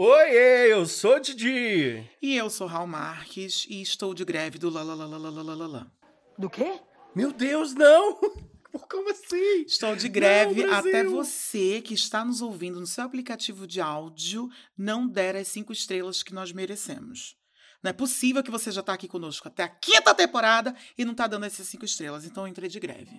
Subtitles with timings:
[0.00, 0.30] Oi,
[0.70, 2.08] eu sou o Didi.
[2.22, 5.54] E eu sou Raul Marques e estou de greve do la la la la la
[5.54, 5.86] la la.
[6.38, 6.80] Do quê?
[7.16, 8.16] Meu Deus, não!
[8.88, 9.64] Como assim?
[9.66, 14.48] Estou de greve não, até você que está nos ouvindo no seu aplicativo de áudio
[14.76, 17.36] não der as cinco estrelas que nós merecemos.
[17.82, 21.10] Não é possível que você já está aqui conosco até a quinta temporada e não
[21.10, 22.24] está dando essas cinco estrelas.
[22.24, 23.18] Então eu entrei de greve.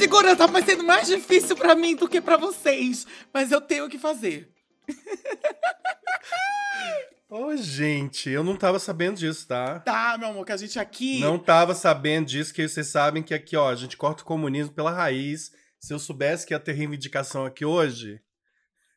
[0.00, 3.06] Me segurando, tá sendo mais difícil pra mim do que pra vocês.
[3.34, 4.50] Mas eu tenho o que fazer.
[7.28, 9.78] Ô, gente, eu não tava sabendo disso, tá?
[9.80, 11.20] Tá, meu amor, que a gente aqui.
[11.20, 14.72] Não tava sabendo disso, que vocês sabem que aqui, ó, a gente corta o comunismo
[14.72, 15.52] pela raiz.
[15.78, 18.22] Se eu soubesse que ia ter reivindicação aqui hoje,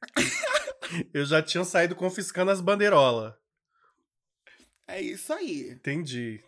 [1.13, 3.33] eu já tinha saído confiscando as bandeirolas.
[4.87, 5.71] É isso aí.
[5.71, 6.41] Entendi.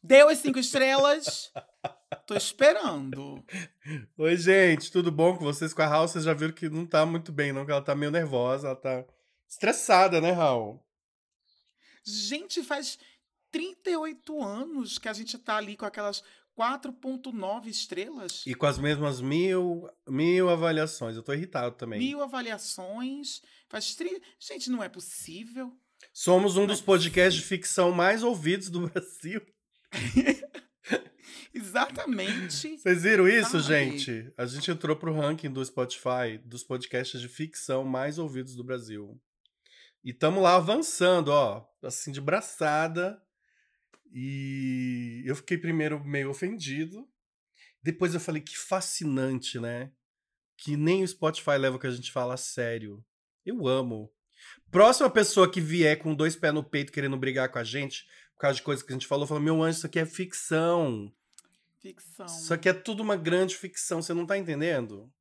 [0.00, 1.50] Deu as cinco estrelas.
[2.26, 3.44] Tô esperando.
[4.16, 5.74] Oi, gente, tudo bom com vocês?
[5.74, 7.96] Com a Raul, vocês já viram que não tá muito bem, não, que ela tá
[7.96, 9.04] meio nervosa, ela tá
[9.48, 10.80] estressada, né, Raul?
[12.04, 12.98] Gente, faz
[13.50, 16.22] 38 anos que a gente tá ali com aquelas
[16.56, 18.44] 4.9 estrelas.
[18.46, 21.16] E com as mesmas mil, mil avaliações.
[21.16, 21.98] Eu tô irritado também.
[21.98, 23.42] Mil avaliações.
[23.68, 24.20] Faz 30...
[24.38, 25.76] Gente, não é possível.
[26.12, 29.40] Somos um Não dos é podcasts de ficção mais ouvidos do Brasil.
[31.56, 32.78] Exatamente.
[32.78, 33.64] Vocês viram isso, Sabe?
[33.64, 34.32] gente?
[34.36, 39.18] A gente entrou pro ranking do Spotify dos podcasts de ficção mais ouvidos do Brasil.
[40.04, 43.20] E tamo lá avançando, ó, assim, de braçada.
[44.12, 47.08] E eu fiquei primeiro meio ofendido.
[47.82, 49.90] Depois eu falei que fascinante, né?
[50.58, 53.04] Que nem o Spotify leva o que a gente fala a sério.
[53.44, 54.12] Eu amo.
[54.70, 58.04] Próxima pessoa que vier com dois pés no peito querendo brigar com a gente,
[58.34, 61.12] por causa de coisas que a gente falou, fala: Meu anjo, isso aqui é ficção.
[61.88, 62.26] Ficção.
[62.26, 65.12] Isso aqui é tudo uma grande ficção, você não tá entendendo?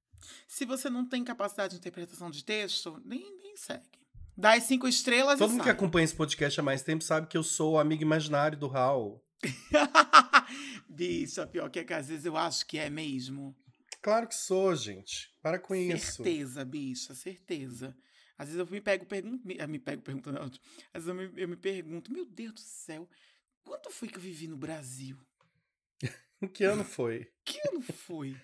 [0.48, 4.00] Se você não tem capacidade de interpretação de texto, nem, nem segue.
[4.38, 5.74] Dá as cinco estrelas Todo mundo que sai.
[5.74, 9.24] acompanha esse podcast há mais tempo sabe que eu sou o amigo imaginário do Raul.
[10.90, 13.56] Bicha, pior que é que às vezes eu acho que é mesmo.
[14.02, 15.32] Claro que sou, gente.
[15.42, 16.24] Para com isso.
[16.24, 17.96] Certeza, bicha, certeza.
[18.38, 20.60] Às vezes eu me pego pergunto, me, ah, me pego perguntando,
[20.94, 23.10] às vezes eu me, eu me pergunto, meu Deus do céu,
[23.64, 25.18] quanto foi que eu vivi no Brasil?
[26.54, 27.32] Que ano foi?
[27.44, 28.36] Que ano foi?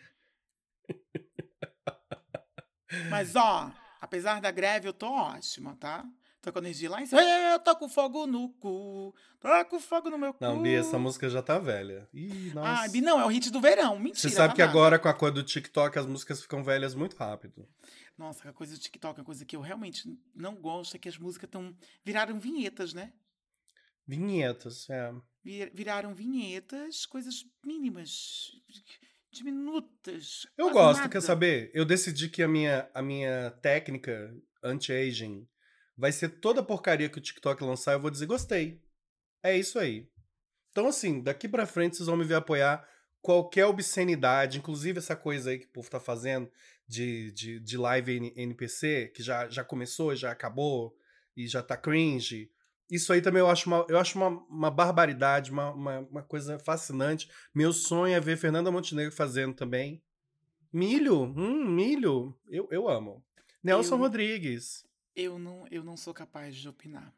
[3.10, 6.06] Mas ó, apesar da greve, eu tô ótima, tá?
[6.42, 7.22] Tô com energia lá em cima.
[7.22, 9.14] Eu tô com fogo no cu.
[9.40, 10.44] Tô com fogo no meu cu.
[10.44, 12.10] Não, Bia, essa música já tá velha.
[12.12, 12.84] Ih, nossa.
[12.84, 14.00] Ah, Bi, não, é o hit do verão.
[14.00, 14.18] Mentira.
[14.18, 14.72] Você sabe tá que nada.
[14.72, 17.70] agora, com a coisa do TikTok, as músicas ficam velhas muito rápido.
[18.18, 20.04] Nossa, a coisa do TikTok é uma coisa que eu realmente
[20.36, 23.14] não gosto, é que as músicas tão, viraram vinhetas, né?
[24.08, 25.14] Vinhetas, é.
[25.44, 28.52] Vir- Viraram vinhetas, coisas mínimas,
[29.32, 30.46] diminutas.
[30.58, 31.10] Eu gosto, nada.
[31.10, 31.72] quer saber?
[31.74, 35.48] Eu decidi que a minha, a minha técnica anti-aging
[35.98, 38.82] vai ser toda a porcaria que o TikTok lançar, eu vou dizer gostei.
[39.44, 40.08] É isso aí.
[40.72, 42.88] Então, assim, daqui pra frente vocês vão me ver apoiar
[43.22, 46.50] qualquer obscenidade, inclusive essa coisa aí que o povo tá fazendo
[46.88, 50.96] de, de, de live NPC, que já, já começou, já acabou
[51.36, 52.52] e já tá cringe.
[52.92, 56.60] Isso aí também eu acho uma, eu acho uma, uma barbaridade, uma, uma, uma coisa
[56.60, 57.32] fascinante.
[57.56, 60.04] Meu sonho é ver Fernanda Montenegro fazendo também.
[60.74, 63.26] Milho, hum, milho, eu, eu amo.
[63.64, 64.86] Nelson Eu- Rodrigues.
[65.16, 67.14] Eu não, eu não sou capaz de opinar.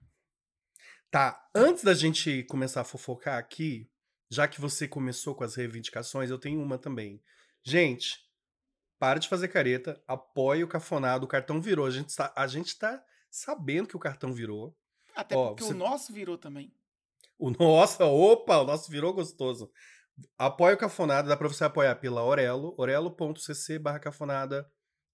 [1.10, 3.90] Tá, antes da gente começar a fofocar aqui,
[4.30, 7.22] já que você começou com as reivindicações, eu tenho uma também.
[7.64, 8.20] Gente,
[9.00, 11.86] para de fazer careta, apoie o cafonado, o cartão virou.
[11.86, 14.76] A gente tá, a gente tá sabendo que o cartão virou.
[15.16, 16.72] Até Ó, porque você- o nosso virou também.
[17.38, 19.72] O nosso, opa, o nosso virou gostoso.
[20.38, 24.70] Apoia o Cafonada, dá pra você apoiar pela Orelo, orelo.cc barra cafonada,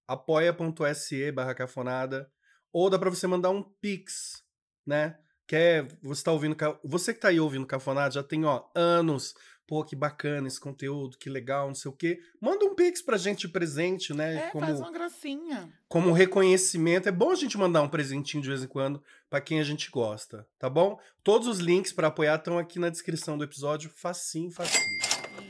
[0.06, 2.30] apoia.se barra cafonada,
[2.72, 4.44] ou dá pra você mandar um pix,
[4.86, 5.18] né?
[5.46, 9.34] Quer, você tá ouvindo, você que tá aí ouvindo Cafonada já tem, ó, anos,
[9.70, 12.20] pô, que bacana esse conteúdo, que legal, não sei o quê.
[12.40, 14.48] Manda um pix pra gente de presente, né?
[14.48, 15.72] É, como, faz uma gracinha.
[15.88, 17.08] como reconhecimento.
[17.08, 19.00] É bom a gente mandar um presentinho de vez em quando
[19.30, 20.98] pra quem a gente gosta, tá bom?
[21.22, 24.84] Todos os links pra apoiar estão aqui na descrição do episódio, facinho, facinho.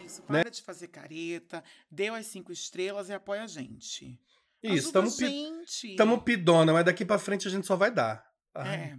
[0.05, 0.43] Isso, Né?
[0.43, 4.21] para de fazer careta, deu as cinco estrelas e apoia a gente.
[4.63, 8.31] Isso, a pi pidona, mas daqui pra frente a gente só vai dar.
[8.55, 8.99] Ai, É.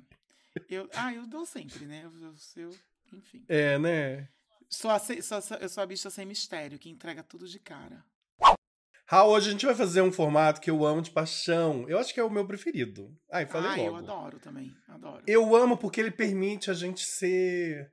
[0.68, 2.02] Eu, ah, eu dou sempre, né?
[2.06, 2.34] Eu, eu,
[2.64, 2.76] eu-
[3.14, 3.46] enfim.
[3.48, 4.28] é, né?
[4.72, 8.04] Sou a, sou, sou- eu sou a bicha sem mistério, que entrega tudo de cara.
[9.06, 11.86] Raul, hoje a gente vai fazer um formato que eu amo de paixão.
[11.90, 13.14] Eu acho que é o meu preferido.
[13.30, 13.90] Ai, falei ah, logo.
[13.90, 14.74] eu adoro também.
[14.88, 15.22] Adoro.
[15.28, 17.92] Eu amo porque ele permite a gente ser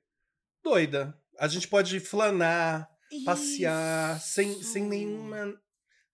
[0.62, 1.20] doida.
[1.36, 2.88] A gente pode flanar,
[3.24, 4.90] passear, sem, sem Isso.
[4.90, 5.60] nenhuma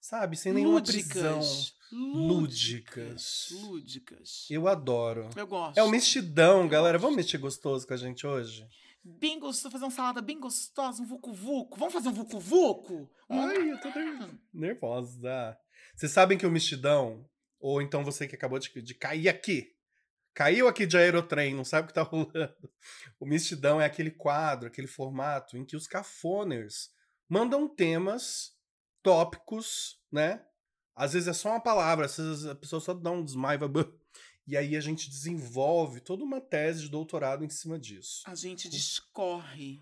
[0.00, 1.36] sabe, sem nenhuma prisão.
[1.36, 1.74] Lúdicas.
[1.92, 3.48] Lúdicas.
[3.52, 4.46] Lúdicas.
[4.50, 5.30] Eu adoro.
[5.36, 5.78] Eu gosto.
[5.78, 6.98] É o mexidão, galera.
[6.98, 8.66] Vamos mexer gostoso com a gente hoje?
[9.04, 11.76] Bem gostoso, fazer uma salada bem gostosa, um vucu-vucu.
[11.78, 13.10] Vamos fazer um vucu-vucu?
[13.28, 15.58] Um- Ai, eu tô ner- nervosa.
[15.94, 17.28] Vocês sabem que o mexidão,
[17.60, 19.74] ou então você que acabou de, de cair aqui,
[20.32, 22.56] caiu aqui de aerotrem, não sabe o que tá rolando.
[23.20, 26.88] O mexidão é aquele quadro, aquele formato em que os cafoners
[27.28, 28.52] mandam temas,
[29.02, 30.42] tópicos, né?
[30.96, 33.58] Às vezes é só uma palavra, às vezes a pessoa só dá um desmaio.
[34.46, 38.22] e aí a gente desenvolve toda uma tese de doutorado em cima disso.
[38.26, 39.80] A gente discorre.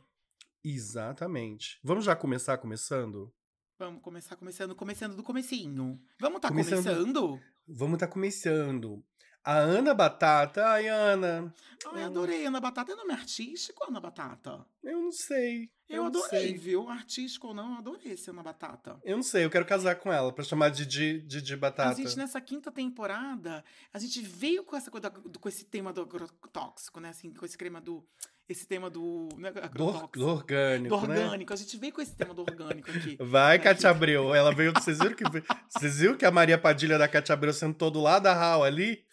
[0.64, 1.79] Exatamente.
[1.82, 3.32] Vamos já começar começando?
[3.79, 6.00] Vamos começar começando, começando do comecinho.
[6.20, 7.41] Vamos tá Começando- começando?
[7.67, 9.05] Vamos estar começando.
[9.44, 10.64] A Ana Batata.
[10.66, 11.52] Ai, Ana.
[11.92, 12.46] Ai, adorei.
[12.46, 14.64] Ana Batata é nome artístico, Ana Batata?
[14.84, 15.68] Eu não sei.
[15.88, 16.54] Eu, não adorei, sei.
[16.56, 16.88] viu?
[16.88, 18.98] Artístico ou não, eu adorei esse Ana Batata.
[19.04, 21.90] Eu não sei, eu quero casar com ela pra chamar de Didi, Batata.
[21.90, 25.92] A gente, nessa quinta temporada, a gente veio com essa coisa, do- com esse tema
[25.92, 27.08] do agrotóxico, né?
[27.10, 28.02] Assim, com esse crema do.
[28.48, 29.28] Esse tema do.
[29.36, 31.20] né, do, do orgânico, Do né?
[31.24, 31.52] orgânico.
[31.52, 33.16] A gente veio com esse tema do orgânico aqui.
[33.20, 33.64] Vai, Aqui.
[33.64, 34.34] Cátia Abreu.
[34.34, 34.72] Ela veio.
[34.72, 35.24] Vocês viram que,
[35.68, 39.04] vocês viram que a Maria Padilha da Cátia Abreu sentou do lado da Raul ali?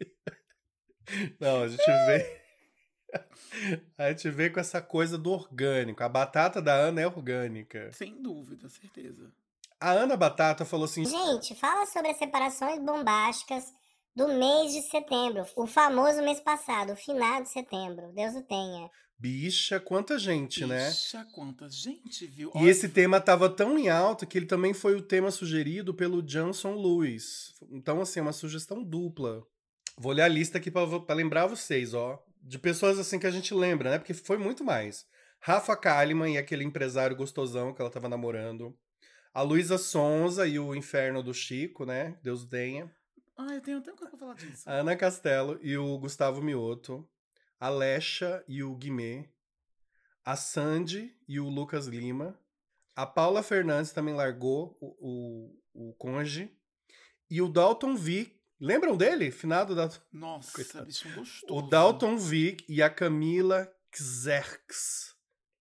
[1.40, 2.40] Não, a gente vê.
[3.98, 6.04] A gente vê com essa coisa do orgânico.
[6.04, 7.90] A batata da Ana é orgânica.
[7.92, 9.32] Sem dúvida, certeza.
[9.80, 13.64] A Ana Batata falou assim: Gente, fala sobre as separações bombásticas
[14.14, 18.12] do mês de setembro, o famoso mês passado, o finado de setembro.
[18.12, 18.90] Deus o tenha.
[19.18, 20.88] bicha, quanta gente, né?
[20.88, 22.50] Bicha, quanta gente, viu?
[22.54, 25.94] E Olha, esse tema tava tão em alta que ele também foi o tema sugerido
[25.94, 27.54] pelo Johnson Lewis.
[27.70, 29.42] Então, assim, é uma sugestão dupla.
[30.00, 32.18] Vou ler a lista aqui pra lembrar vocês, ó.
[32.40, 33.98] De pessoas assim que a gente lembra, né?
[33.98, 35.06] Porque foi muito mais.
[35.38, 38.74] Rafa Kalimann e aquele empresário gostosão que ela tava namorando.
[39.34, 42.18] A Luísa Sonza e o Inferno do Chico, né?
[42.22, 42.90] Deus tenha.
[43.36, 44.62] Ai, eu tenho até coisa pra falar disso.
[44.64, 47.06] A Ana Castelo e o Gustavo Mioto.
[47.58, 49.28] A Lecha e o Guimê.
[50.24, 52.40] A Sandy e o Lucas Lima.
[52.96, 56.50] A Paula Fernandes também largou o, o, o conge.
[57.28, 58.39] E o Dalton Vick.
[58.60, 59.30] Lembram dele?
[59.30, 60.00] Finado Dalton.
[60.12, 60.86] Nossa, Coitado.
[60.86, 61.46] bicho gostoso.
[61.54, 65.14] O Dalton Vick e a Camila Xerx.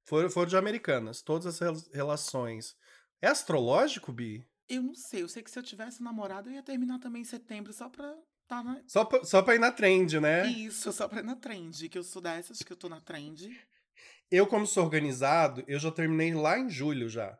[0.05, 1.21] Foram, foram de americanas.
[1.21, 2.75] Todas as rel- relações.
[3.21, 4.45] É astrológico, Bi?
[4.67, 7.25] Eu não sei, eu sei que se eu tivesse namorado, eu ia terminar também em
[7.25, 8.13] setembro, só pra
[8.47, 8.81] tá na...
[8.87, 10.47] Só pra, só pra ir na trend, né?
[10.47, 13.49] Isso, só pra ir na trend, que eu sou dessas, que eu tô na trend.
[14.31, 17.37] Eu, como sou organizado, eu já terminei lá em julho já.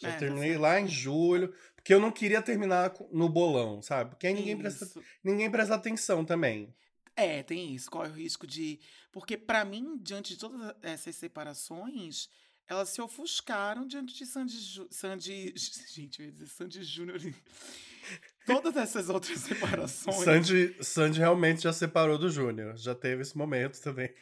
[0.00, 1.52] Já É, terminei lá em julho,
[1.88, 4.10] porque eu não queria terminar no bolão, sabe?
[4.10, 4.86] Porque aí ninguém presta,
[5.24, 6.74] ninguém presta atenção também.
[7.16, 8.78] É, tem isso, corre o risco de...
[9.10, 12.28] Porque pra mim, diante de todas essas separações,
[12.68, 14.60] elas se ofuscaram diante de Sandy...
[14.60, 14.86] Ju...
[14.90, 15.54] Sandy...
[15.88, 17.18] Gente, eu ia dizer Sandy Júnior.
[18.44, 20.24] Todas essas outras separações.
[20.24, 22.76] Sandy, Sandy realmente já separou do Júnior.
[22.76, 24.12] Já teve esse momento também.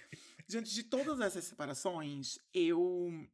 [0.46, 3.26] diante de todas essas separações, eu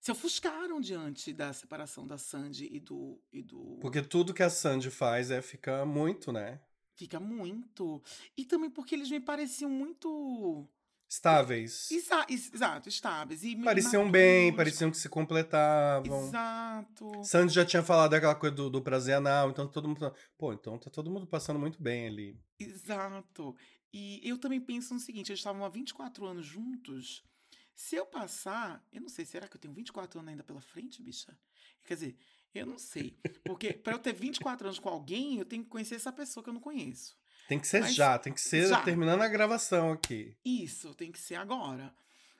[0.00, 4.50] se ofuscaram diante da separação da Sandy e do e do Porque tudo que a
[4.50, 6.60] Sandy faz é ficar muito, né?
[6.94, 8.02] fica muito
[8.36, 10.68] e também porque eles me pareciam muito
[11.08, 11.90] Estáveis.
[11.90, 16.26] exa exato estáveis e Pareciam bem, pareciam que se completavam.
[16.26, 20.12] exato Sandy já tinha falado daquela coisa do, do prazer anal, então todo mundo.
[20.36, 22.38] Pô, então tá todo mundo passando muito bem ali.
[22.58, 23.56] exato
[23.92, 27.22] e eu também penso no seguinte eles estavam há 24 anos juntos
[27.78, 31.00] se eu passar eu não sei será que eu tenho 24 anos ainda pela frente
[31.00, 31.38] bicha
[31.84, 32.18] quer dizer
[32.52, 35.94] eu não sei porque para eu ter 24 anos com alguém eu tenho que conhecer
[35.94, 37.16] essa pessoa que eu não conheço
[37.46, 38.82] Tem que ser Mas já, tem que ser já.
[38.82, 40.36] terminando a gravação aqui.
[40.44, 41.94] Isso, tem que ser agora.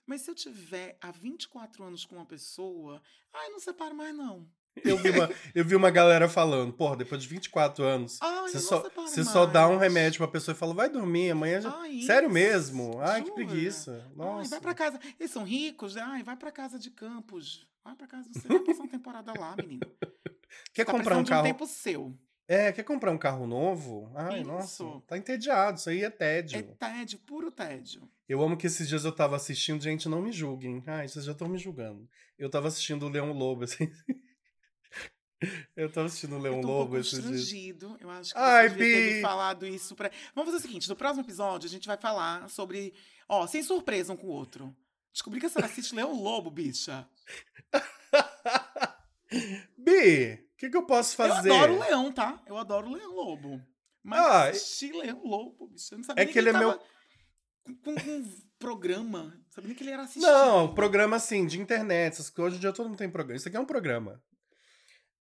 [0.05, 3.01] Mas se eu tiver há 24 anos com uma pessoa,
[3.33, 4.51] ai, não separo mais, não.
[4.85, 8.59] Eu vi uma, eu vi uma galera falando, porra, depois de 24 anos, Ai, você
[8.59, 11.71] só, você só dá um remédio pra pessoa e fala, vai dormir, amanhã já.
[11.79, 12.99] Ai, Sério mesmo?
[13.01, 13.35] Ai, que jura?
[13.47, 14.05] preguiça.
[14.07, 14.51] Ai, Nossa.
[14.51, 15.01] vai pra casa.
[15.19, 17.67] Eles são ricos, ai, vai pra casa de Campos.
[17.85, 19.81] Vai pra casa, você vai passar uma temporada lá, menino.
[20.75, 21.43] Quer tá comprar um de carro?
[21.43, 22.19] um tempo seu.
[22.51, 24.11] É, quer comprar um carro novo?
[24.15, 24.49] Ai, Isso.
[24.49, 24.85] nossa.
[25.07, 26.59] Tá entediado, isso aí é tédio.
[26.59, 28.09] É tédio, puro tédio.
[28.27, 30.83] Eu amo que esses dias eu tava assistindo, gente, não me julguem.
[30.87, 32.09] Ai, vocês já estão me julgando.
[32.39, 33.91] Eu tava assistindo o Leão Lobo, assim.
[35.77, 37.83] Eu tava assistindo o Leão eu tô um Lobo pouco esses dias.
[38.01, 40.11] Eu acho que Ai, você ter falado isso pra...
[40.35, 42.93] Vamos fazer o seguinte, no próximo episódio a gente vai falar sobre...
[43.29, 44.75] Ó, sem surpresa um com o outro.
[45.13, 47.09] Descobri que você assiste Leão Lobo, bicha.
[49.77, 51.51] Bi, o que, que eu posso fazer?
[51.51, 52.43] Eu adoro o leão, tá?
[52.47, 53.61] Eu adoro o leão lobo.
[54.03, 55.95] Mas Ah, assisti leão lobo, bicho.
[55.95, 59.25] Eu não sabia É nem que ele é tava meu- Com, um programa.
[59.25, 60.23] Não sabia nem que ele era assistido.
[60.31, 62.15] Não, programa assim, de internet.
[62.15, 62.53] essas coisas.
[62.53, 63.37] Hoje em dia todo mundo tem programa.
[63.37, 64.23] Isso aqui é um programa.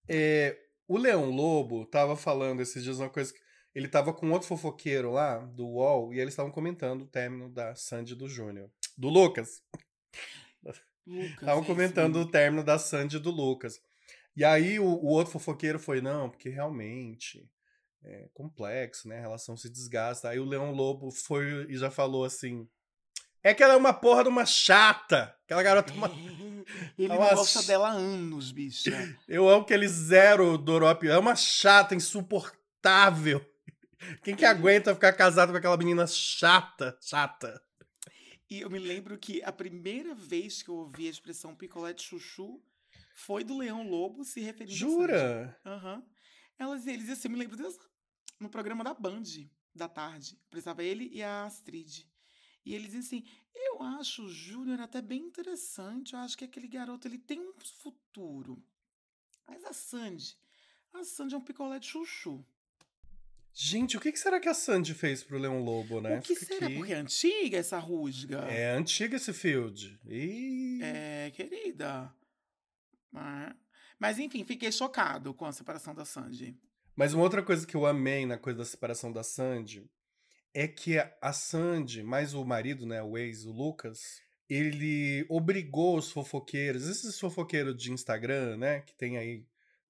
[0.08, 3.40] É, O Leão Lobo tava falando esses dias uma coisa que.
[3.76, 7.76] Ele tava com outro fofoqueiro lá, do UOL, e eles estavam comentando o término da
[7.76, 8.72] Sandy do Júnior.
[8.98, 9.62] Do Lucas.
[11.08, 13.80] Estavam é comentando o término da Sandy do Lucas.
[14.36, 17.48] E aí o, o outro fofoqueiro foi, não, porque realmente
[18.04, 19.18] é complexo, né?
[19.18, 20.30] A relação se desgasta.
[20.30, 22.68] Aí o Leão Lobo foi e já falou assim:
[23.50, 25.36] é que ela é uma porra de uma chata.
[25.46, 25.92] Aquela garota.
[25.92, 26.12] é uma-
[26.98, 27.30] Ele Nossa.
[27.32, 29.18] não gosta dela há anos, bicha.
[29.28, 31.08] Eu amo aquele zero do Europe.
[31.08, 33.40] É uma chata, insuportável.
[34.22, 36.98] Quem que aguenta ficar casado com aquela menina chata?
[37.02, 37.62] Chata.
[38.50, 42.04] E eu me lembro que a primeira vez que eu ouvi a expressão picolé de
[42.04, 42.62] chuchu
[43.16, 44.92] foi do Leão Lobo se referindo a Sandy.
[44.98, 45.60] Jura?
[45.66, 46.04] Aham.
[46.60, 47.80] Elas, eles, assim, eu me lembro dessa,
[48.40, 49.24] no programa da Band,
[49.74, 50.38] da tarde.
[50.50, 52.06] Precisava ele e a Astrid.
[52.68, 53.24] E eles diziam assim,
[53.56, 57.54] eu acho o Júnior até bem interessante, eu acho que aquele garoto, ele tem um
[57.82, 58.62] futuro.
[59.48, 60.36] Mas a Sandy,
[60.94, 62.46] a Sandy é um picolé de chuchu.
[63.54, 66.20] Gente, o que será que a Sandy fez pro Leão Lobo, né?
[66.20, 66.68] o que Fica será?
[66.68, 66.76] aqui.
[66.76, 68.40] Porque é antiga essa rusga.
[68.40, 69.98] É antigo esse field.
[70.06, 70.80] Ih.
[70.84, 72.14] É, querida.
[73.14, 73.56] Ah,
[73.98, 76.54] Mas enfim, fiquei chocado com a separação da Sandy.
[76.98, 79.90] Mas uma outra coisa que eu amei na coisa da separação da Sandy
[80.60, 84.00] é que a- Sandy, mais o marido, né, o ex, o Lucas,
[84.50, 89.46] ele obrigou os fofoqueiros, esses fofoqueiros de Instagram, né, que tem aí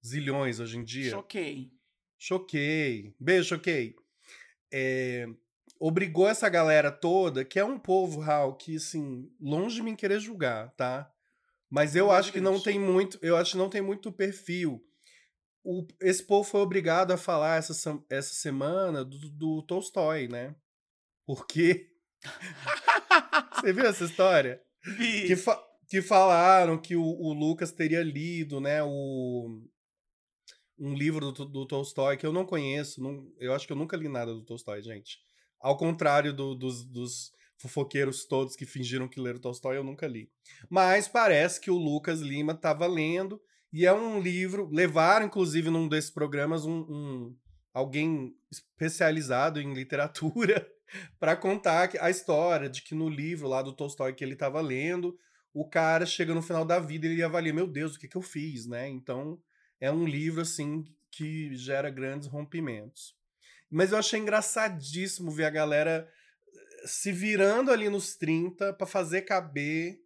[0.06, 1.10] zilhões hoje em dia.
[1.10, 1.70] Choquei.
[2.18, 3.14] Choquei.
[3.18, 3.94] Beijo, choquei.
[4.70, 5.26] É,
[5.80, 10.20] obrigou essa galera toda, que é um povo, Raul, que, assim, longe de mim querer
[10.20, 11.10] julgar, tá?
[11.70, 14.84] Mas eu acho que não tem muito, eu acho que não tem muito perfil.
[15.64, 17.72] O- esse povo foi obrigado a falar essa,
[18.10, 20.54] essa semana do, do Tolstói, né?
[21.26, 21.90] Porque.
[23.60, 24.62] Você viu essa história?
[25.26, 29.60] Que, fa- que falaram que o, o Lucas teria lido, né, o,
[30.78, 33.02] um livro do, do Tolstói que eu não conheço.
[33.02, 35.18] não- eu acho que eu nunca li nada do Tolstói, gente.
[35.60, 40.30] Ao contrário do- dos, dos fofoqueiros todos que fingiram que leram Tolstói, eu nunca li.
[40.70, 43.38] Mas parece que o Lucas Lima estava lendo
[43.72, 44.68] e é um livro.
[44.72, 47.36] Levaram, inclusive, num desses programas, um, um-
[47.72, 50.66] alguém especializado em literatura
[51.20, 55.16] para contar a história de que no livro lá do Tolstói que ele estava lendo,
[55.52, 58.16] o cara chega no final da vida e ele avalia, meu Deus, o que, que
[58.16, 58.88] eu fiz, né?
[58.88, 59.40] Então,
[59.80, 63.14] é um livro, assim, que gera grandes rompimentos.
[63.70, 66.08] Mas eu achei engraçadíssimo ver a galera
[66.82, 70.00] eh, se virando ali nos 30 para fazer caber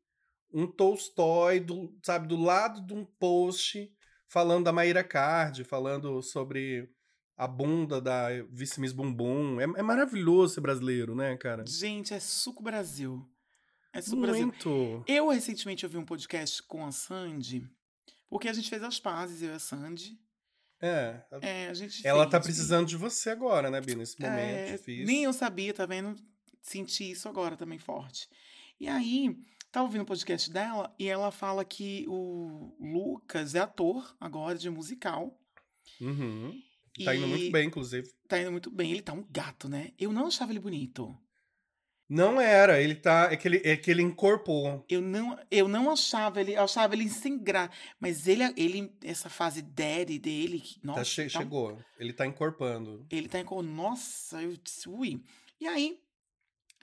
[0.53, 3.91] um Tolstói, do, sabe, do lado de um post
[4.29, 6.91] falando da Maíra Card, falando sobre
[7.37, 9.61] a bunda da Vice Miss Bumbum.
[9.61, 11.65] É, é maravilhoso ser brasileiro, né, cara?
[11.67, 13.29] Gente, é Suco Brasil.
[13.93, 14.47] É Suco Brasil.
[14.47, 15.05] Muito.
[15.07, 17.69] Eu recentemente ouvi um podcast com a Sandy,
[18.29, 20.19] porque a gente fez as pazes, eu e a Sandy.
[20.81, 21.23] É.
[21.43, 23.95] É, a gente Ela tá precisando de você agora, né, Bia?
[23.95, 25.07] Nesse momento É, difícil.
[25.07, 26.17] Nem eu sabia, tá vendo?
[26.61, 28.29] Senti isso agora também forte.
[28.81, 29.37] E aí,
[29.73, 34.69] tava ouvindo o podcast dela e ela fala que o Lucas é ator agora de
[34.71, 35.37] musical.
[36.01, 36.53] Uhum.
[37.05, 38.07] Tá indo muito bem, inclusive.
[38.29, 38.91] Tá indo muito bem.
[38.93, 39.93] Ele tá um gato, né?
[39.99, 41.17] Eu não achava ele bonito.
[42.09, 43.33] Não era, ele tá.
[43.33, 44.85] É que ele, é que ele incorporou.
[44.87, 47.73] Eu não, eu não achava ele, eu achava ele sem graça.
[47.99, 51.79] Mas ele, ele, essa fase daddy dele, que- nossa, Tá che- tá chegou.
[51.99, 53.07] Ele tá encorpando.
[53.11, 53.63] Ele tá com.
[53.63, 55.25] Nossa, eu disse, ui.
[55.59, 55.99] E aí,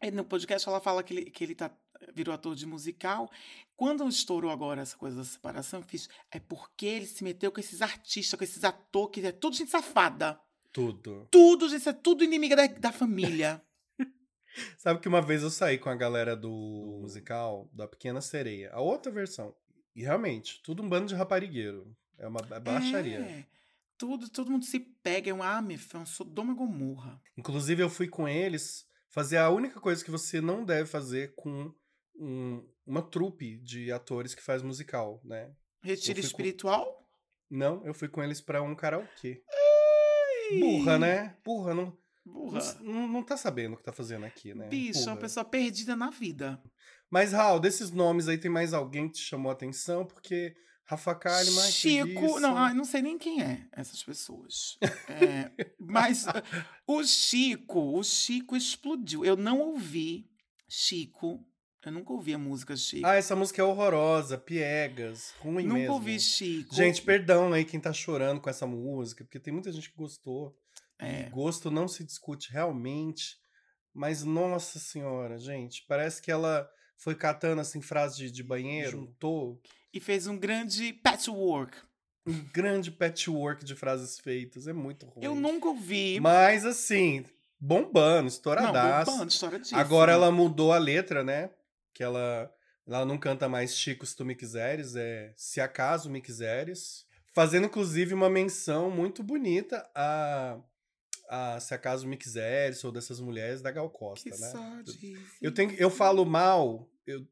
[0.01, 1.69] aí, no podcast ela fala que ele, que ele tá,
[2.13, 3.29] virou ator de musical.
[3.75, 6.09] Quando estourou agora essa coisa da separação, eu fiz.
[6.31, 9.71] É porque ele se meteu com esses artistas, com esses atores, que é tudo gente
[9.71, 10.39] safada.
[10.71, 11.27] Tudo.
[11.31, 13.61] Tudo, gente, é tudo inimiga da, da família.
[14.77, 18.81] Sabe que uma vez eu saí com a galera do musical da Pequena Sereia, a
[18.81, 19.55] outra versão.
[19.95, 21.95] E realmente, tudo um bando de raparigueiro.
[22.17, 23.19] É uma é baixaria.
[23.19, 23.45] É,
[23.97, 27.21] tudo, todo mundo se pega, é um amif, é um Sodoma e Gomorra.
[27.37, 31.73] Inclusive, eu fui com eles fazer a única coisa que você não deve fazer com
[32.19, 35.51] um- uma trupe de atores que faz musical, né?
[35.81, 37.07] Retiro fui com- espiritual?
[37.49, 39.41] Não, eu fui com eles pra um karaokê.
[40.59, 41.35] Burra, né?
[41.45, 42.59] Burra, não, Burra.
[42.81, 44.67] não, não tá sabendo o que tá fazendo aqui, né?
[44.67, 45.21] Bicho, é uma Burra.
[45.21, 46.61] pessoa perdida na vida.
[47.09, 50.05] Mas, Raul, desses nomes aí, tem mais alguém que te chamou a atenção?
[50.05, 54.77] Porque Rafa Kalimann, Chico, não, ai, não sei nem quem é essas pessoas.
[55.07, 56.31] É, mas uh,
[56.87, 59.23] o Chico, o Chico explodiu.
[59.25, 60.27] Eu não ouvi
[60.67, 61.45] Chico.
[61.85, 63.07] Eu nunca ouvi a música Chico.
[63.07, 65.93] Ah, essa música é horrorosa, piegas, ruim nunca mesmo.
[65.93, 66.75] ouvi Chico.
[66.75, 70.55] Gente, perdão aí quem tá chorando com essa música, porque tem muita gente que gostou.
[70.99, 71.29] É.
[71.29, 73.37] Gosto não se discute realmente,
[73.93, 79.61] mas nossa senhora, gente, parece que ela foi catando assim frases de, de banheiro, juntou.
[79.93, 81.77] E fez um grande patchwork.
[82.27, 84.67] um grande patchwork de frases feitas.
[84.67, 85.23] É muito ruim.
[85.23, 86.19] Eu nunca ouvi.
[86.19, 87.23] Mas assim,
[87.57, 89.11] bombando, Não, estouradaço.
[89.11, 89.75] bombando, história disso.
[89.77, 91.49] Agora ela mudou a letra, né?
[91.93, 92.53] Que ela,
[92.87, 97.05] ela não canta mais Chico se tu me quiseres, é Se acaso me quiseres.
[97.33, 100.59] Fazendo, inclusive, uma menção muito bonita a,
[101.29, 104.83] a Se acaso me quiseres, ou dessas mulheres da Gal Costa, Que né?
[104.83, 107.25] diz Eu, tenho, eu falo mal, eu,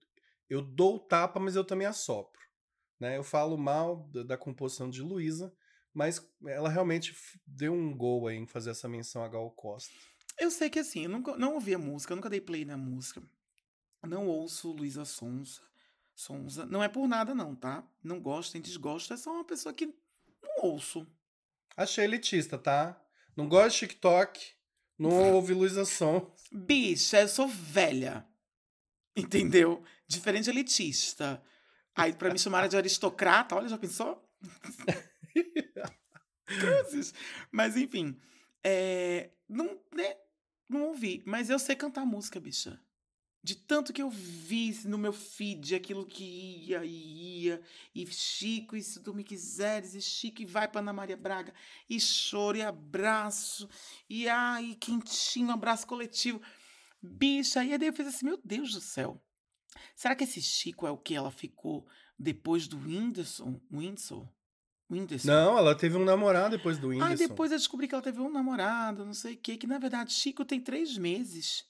[0.50, 2.42] eu dou o tapa, mas eu também assopro.
[3.00, 3.18] Né?
[3.18, 5.54] Eu falo mal da, da composição de Luísa,
[5.94, 9.94] mas ela realmente deu um gol aí em fazer essa menção a Gal Costa.
[10.40, 12.78] Eu sei que assim, eu nunca, não ouvi a música, eu nunca dei play na
[12.78, 13.22] música.
[14.08, 15.62] Não ouço Luísa Sonza.
[16.16, 16.66] Sonza.
[16.66, 17.84] Não é por nada, não, tá?
[18.04, 19.14] Não gosto, nem desgosto.
[19.14, 21.06] É só uma pessoa que não ouço.
[21.76, 23.00] Achei elitista, tá?
[23.36, 24.54] Não gosto de TikTok,
[24.98, 26.34] não ouve Luísa Som.
[26.52, 28.26] Bicha, eu sou velha.
[29.16, 29.84] Entendeu?
[30.08, 31.42] Diferente de elitista.
[31.96, 34.28] Aí, pra me chamar de aristocrata, olha, já pensou?
[36.46, 37.14] Cruzes.
[37.52, 38.20] Mas, enfim.
[38.64, 40.16] é, não, né,
[40.68, 41.22] não ouvi.
[41.26, 42.80] Mas eu sei cantar música, bicha.
[43.48, 47.62] De tanto que eu vi no meu feed aquilo que ia e ia,
[47.96, 51.54] e Chico, e se tu me quiseres, e Chico, e vai pra Ana Maria Braga,
[51.89, 53.70] e choro, e abraço,
[54.10, 56.42] e ai, quentinho, abraço coletivo.
[57.01, 59.24] Bicha, e aí eu fiz assim, meu Deus do céu.
[59.96, 61.88] Será que esse Chico é o que ela ficou
[62.20, 63.62] depois do Whindersson?
[63.72, 64.27] Whindersson?
[64.92, 65.25] Whindersson?
[65.30, 67.12] Não, ela teve um namorado depois do Whindersson.
[67.13, 69.80] Aí depois eu descobri que ela teve um namorado, não sei o quê, que na
[69.80, 71.66] verdade Chico tem três meses.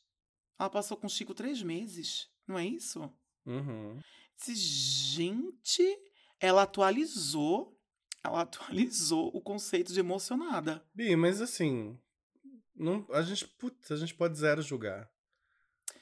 [0.59, 3.11] Ela passou com Chico três meses, não é isso?
[3.45, 3.99] Uhum.
[4.35, 5.83] Disse, gente,
[6.39, 7.79] ela atualizou,
[8.23, 10.83] ela atualizou o conceito de emocionada.
[10.93, 11.97] Bi, mas assim,
[12.75, 15.09] não, a, gente, putz, a gente pode zero julgar.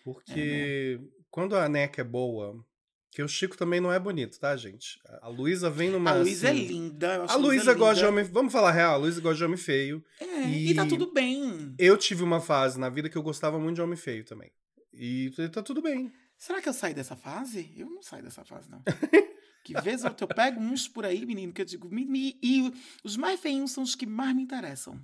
[0.03, 2.65] Porque quando a NECA é boa,
[3.15, 4.99] que o Chico também não é bonito, tá, gente?
[5.21, 6.11] A Luísa vem numa.
[6.11, 7.15] a Luísa assim, é linda.
[7.15, 8.25] eu A Luísa gosta de homem.
[8.25, 10.03] Vamos falar real, a Luísa gosta de homem feio.
[10.19, 10.75] É, e...
[10.75, 11.73] tá e- tudo bem.
[11.79, 14.51] Eu tive uma fase na vida que eu gostava muito de homem feio também.
[14.93, 16.11] E tá tudo bem.
[16.37, 17.73] Será que eu saí dessa fase?
[17.77, 18.83] Eu não saio dessa fase, não.
[19.63, 22.37] que vez ou outra eu pego uns por aí, menino, que eu digo, me- me-
[22.43, 22.69] e
[23.01, 24.99] os mais feinhos são os que mais me interessam.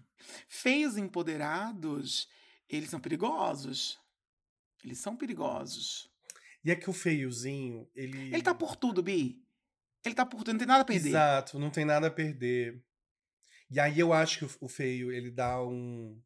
[0.50, 2.28] Feios empoderados,
[2.70, 3.98] eles são perigosos.
[4.84, 6.11] Eles são perigosos.
[6.64, 8.28] E é que o feiozinho, ele.
[8.34, 9.42] Ele tá por tudo, Bi.
[10.06, 11.10] Ele tá por tudo, não tem nada a perder.
[11.10, 12.82] Exato, não tem nada a perder.
[13.70, 16.20] E aí eu acho que o- feio, ele dá um.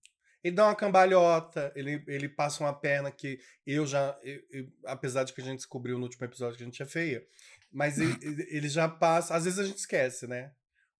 [0.43, 4.17] Ele dá uma cambalhota, ele, ele passa uma perna que eu já.
[4.23, 6.85] eu- eu- apesar de que a gente descobriu no último episódio que a gente é
[6.85, 7.25] feia,
[7.71, 9.35] mas ele, ele- ele já passa.
[9.35, 10.51] Às vezes a gente esquece, né?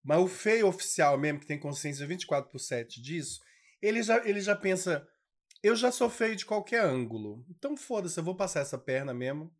[0.04, 3.40] Mas o feio oficial mesmo, que tem consciência 24 por 7 disso,
[3.82, 5.08] ele já, ele já pensa.
[5.66, 7.44] Eu já sou feio de qualquer ângulo.
[7.50, 9.52] Então foda-se, eu vou passar essa perna mesmo.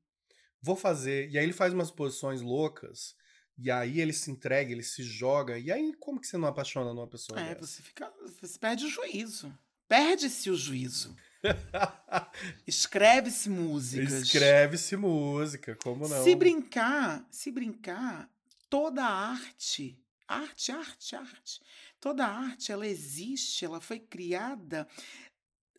[0.62, 1.32] Vou fazer.
[1.32, 3.16] E aí ele faz umas posições loucas.
[3.58, 5.58] E aí ele se entrega, ele se joga.
[5.58, 7.66] E aí, como que você não apaixona numa pessoa É, dessa?
[7.66, 8.14] você fica.
[8.40, 9.52] Você perde o juízo.
[9.88, 11.16] Perde-se o juízo.
[12.68, 14.14] Escreve-se músicas.
[14.14, 16.24] Escreve-se música, como não?
[16.24, 18.30] Se brincar, se brincar,
[18.70, 21.62] toda arte, arte, arte, arte,
[22.00, 24.88] toda arte, ela existe, ela foi criada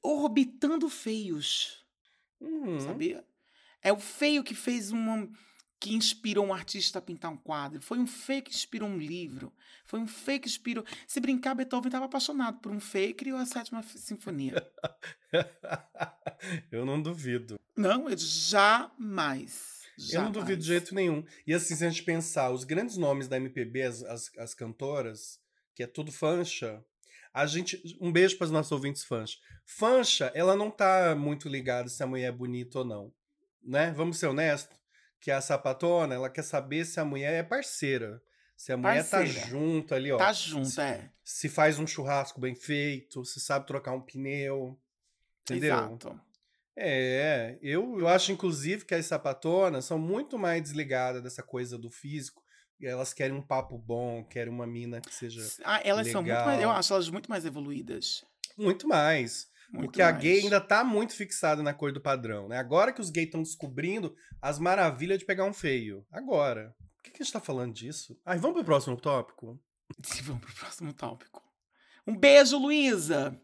[0.07, 1.85] orbitando feios,
[2.40, 2.81] Uhum.
[2.81, 3.25] sabia?
[3.83, 5.29] É o feio que fez uma
[5.79, 9.53] que inspirou um artista a pintar um quadro, foi um feio que inspirou um livro,
[9.85, 10.85] foi um feio que inspirou.
[11.07, 14.55] Se brincar, Beethoven estava apaixonado por um feio e criou a sétima sinfonia.
[16.73, 17.59] eu não duvido.
[17.77, 19.83] Não, eu jamais.
[20.12, 20.81] Eu não duvido de jamais.
[20.88, 21.25] jeito nenhum.
[21.47, 25.38] E assim, se a gente pensar, os grandes nomes da MPB, as, as, as cantoras,
[25.75, 26.83] que é tudo fancha,
[27.37, 27.83] a gente.
[28.01, 29.37] Um beijo para os nossos ouvintes fancha.
[29.66, 33.12] Fancha, ela não tá muito ligada se a mulher é bonita ou não.
[33.62, 33.92] Né?
[33.94, 34.75] Vamos ser honestos?
[35.20, 38.22] Que a sapatona, ela quer saber se a mulher é parceira.
[38.57, 39.40] Se a mulher Parceira.
[39.40, 40.16] tá junto ali, ó.
[40.16, 41.11] Tá junto, é.
[41.22, 44.81] Se faz um churrasco bem feito, se sabe trocar um pneu.
[45.42, 45.75] Entendeu?
[45.75, 46.20] Exato.
[46.75, 51.90] É, eu, eu acho inclusive que as sapatonas são muito mais desligadas dessa coisa do
[51.90, 52.42] físico.
[52.82, 56.46] Elas querem um papo bom, querem uma mina que seja Ah, elas são muito mais.
[56.60, 56.70] Eu legal.
[56.72, 58.24] acho elas muito mais evoluídas.
[58.56, 59.48] muito mais.
[59.70, 60.22] Muito porque a mais.
[60.22, 62.58] gay ainda tá muito fixada na cor do padrão, né?
[62.58, 66.06] Agora que os gays estão descobrindo as maravilhas de pegar um feio.
[66.12, 66.74] Agora.
[66.96, 68.16] Por que, que a gente tá falando disso?
[68.24, 69.58] Ai, vamos pro próximo tópico?
[70.24, 71.40] Vamos pro próximo tópico.
[72.06, 73.38] Um beijo, Luísa!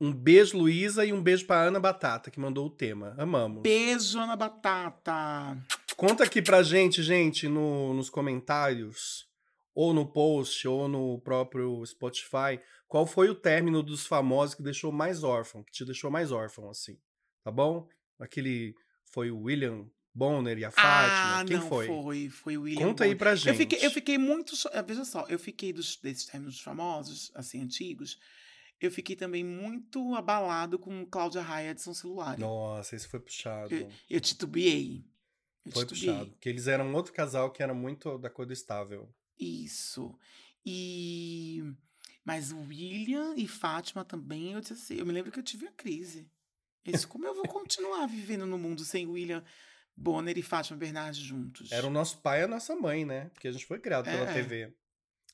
[0.00, 3.14] Um beijo, Luísa, e um beijo pra Ana Batata, que mandou o tema.
[3.16, 3.62] Amamos.
[3.62, 5.56] Beijo, Ana Batata!
[5.96, 9.26] Conta aqui pra gente, gente, no- nos comentários,
[9.74, 14.92] ou no post, ou no próprio Spotify, qual foi o término dos famosos que deixou
[14.92, 16.98] mais órfão, que te deixou mais órfão, assim.
[17.42, 17.88] Tá bom?
[18.18, 18.74] Aquele
[19.12, 21.40] foi o William Bonner e a Fátima?
[21.40, 21.86] ah, Quem não foi?
[21.86, 22.28] foi.
[22.28, 23.18] Foi o William Conta aí Bonner.
[23.18, 23.48] pra gente.
[23.48, 24.54] Eu fiquei, eu fiquei muito.
[24.72, 28.18] eh, Veja só, eu fiquei dos, desses termos famosos, assim, antigos.
[28.80, 32.36] Eu fiquei também muito abalado com Cláudia Raia Edson Celular.
[32.38, 33.72] Nossa, esse foi puxado.
[33.74, 35.04] Eu, eu titubeei.
[35.70, 36.30] Foi puxado.
[36.30, 39.08] Porque eles eram outro casal que era muito da cor do estável.
[39.38, 40.16] Isso.
[40.64, 41.62] E.
[42.24, 45.66] Mas o William e Fátima também, eu disse assim, eu me lembro que eu tive
[45.66, 46.30] a crise.
[46.84, 49.44] Eu disse, como eu vou continuar vivendo no mundo sem William
[49.96, 51.70] Bonner e Fátima Bernardes juntos?
[51.72, 53.28] Era o nosso pai e a nossa mãe, né?
[53.30, 54.34] Porque a gente foi criado pela É.
[54.34, 54.72] TV.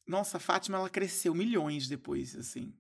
[0.06, 2.74] Nossa, a Fátima, ela cresceu milhões depois, assim.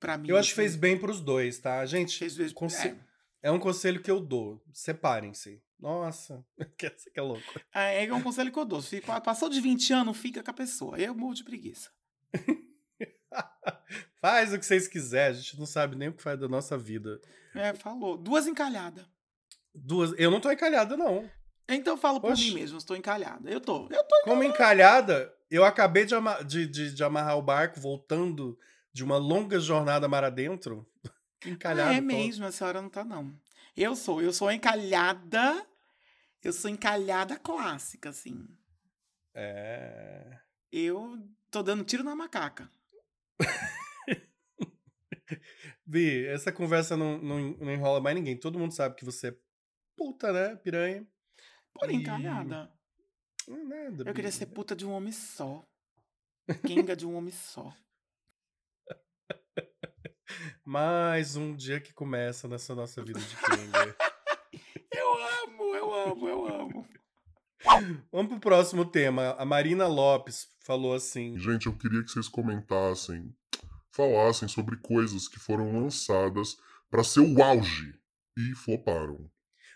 [0.00, 0.28] Pra mim.
[0.28, 1.84] Eu acho que assim, fez bem pros dois, tá?
[1.86, 2.52] Gente, Fez vezes.
[2.52, 2.98] conse- É.
[3.42, 4.60] é um conselho que eu dou.
[4.72, 5.62] Separem-se.
[5.80, 6.44] Nossa,
[6.76, 7.60] que é louco.
[7.74, 8.82] É, é um conselho que eu dou.
[8.82, 10.98] Se pa- passou de 20 anos, fica com a pessoa.
[10.98, 11.90] Eu morro de preguiça.
[14.20, 16.76] Faz o que vocês quiserem, a gente não sabe nem o que faz da nossa
[16.76, 17.20] vida.
[17.54, 18.16] É, falou.
[18.16, 19.04] Duas encalhadas.
[19.74, 20.12] Duas.
[20.18, 21.28] Eu não tô encalhada, não.
[21.68, 22.48] Então eu falo por Oxi.
[22.48, 23.48] mim mesmo, eu estou encalhada.
[23.48, 23.86] Eu tô.
[23.90, 24.20] Eu tô.
[24.24, 28.58] Como encalhada, eu acabei de, ama- de, de- de amarrar o barco voltando
[28.92, 30.86] de uma longa jornada mar adentro.
[31.46, 31.90] Encalhado.
[31.94, 33.32] Ah, é mesmo, a senhora não tá, não.
[33.76, 35.64] Eu sou, eu sou encalhada.
[36.42, 38.46] Eu sou encalhada clássica, assim.
[39.34, 40.38] É.
[40.72, 41.18] Eu
[41.50, 42.70] tô dando tiro na macaca.
[45.86, 48.38] Vi, essa conversa não, não, não enrola mais ninguém.
[48.38, 49.36] Todo mundo sabe que você é
[49.96, 51.06] puta, né, piranha?
[51.74, 52.72] Porém, E- encalhada.
[53.46, 54.04] Não é nada.
[54.08, 55.66] Eu queria ser puta de um homem só.
[56.66, 57.74] Kenga de um homem só.
[60.64, 63.96] Mais um dia que começa nessa nossa vida de Kenga.
[65.90, 66.88] Eu amo, eu amo.
[68.12, 69.34] Vamos pro próximo tema.
[69.36, 73.34] A Marina Lopes falou assim: Gente, eu queria que vocês comentassem,
[73.90, 76.56] falassem sobre coisas que foram lançadas
[76.88, 77.92] pra ser o auge
[78.38, 79.28] e floparam.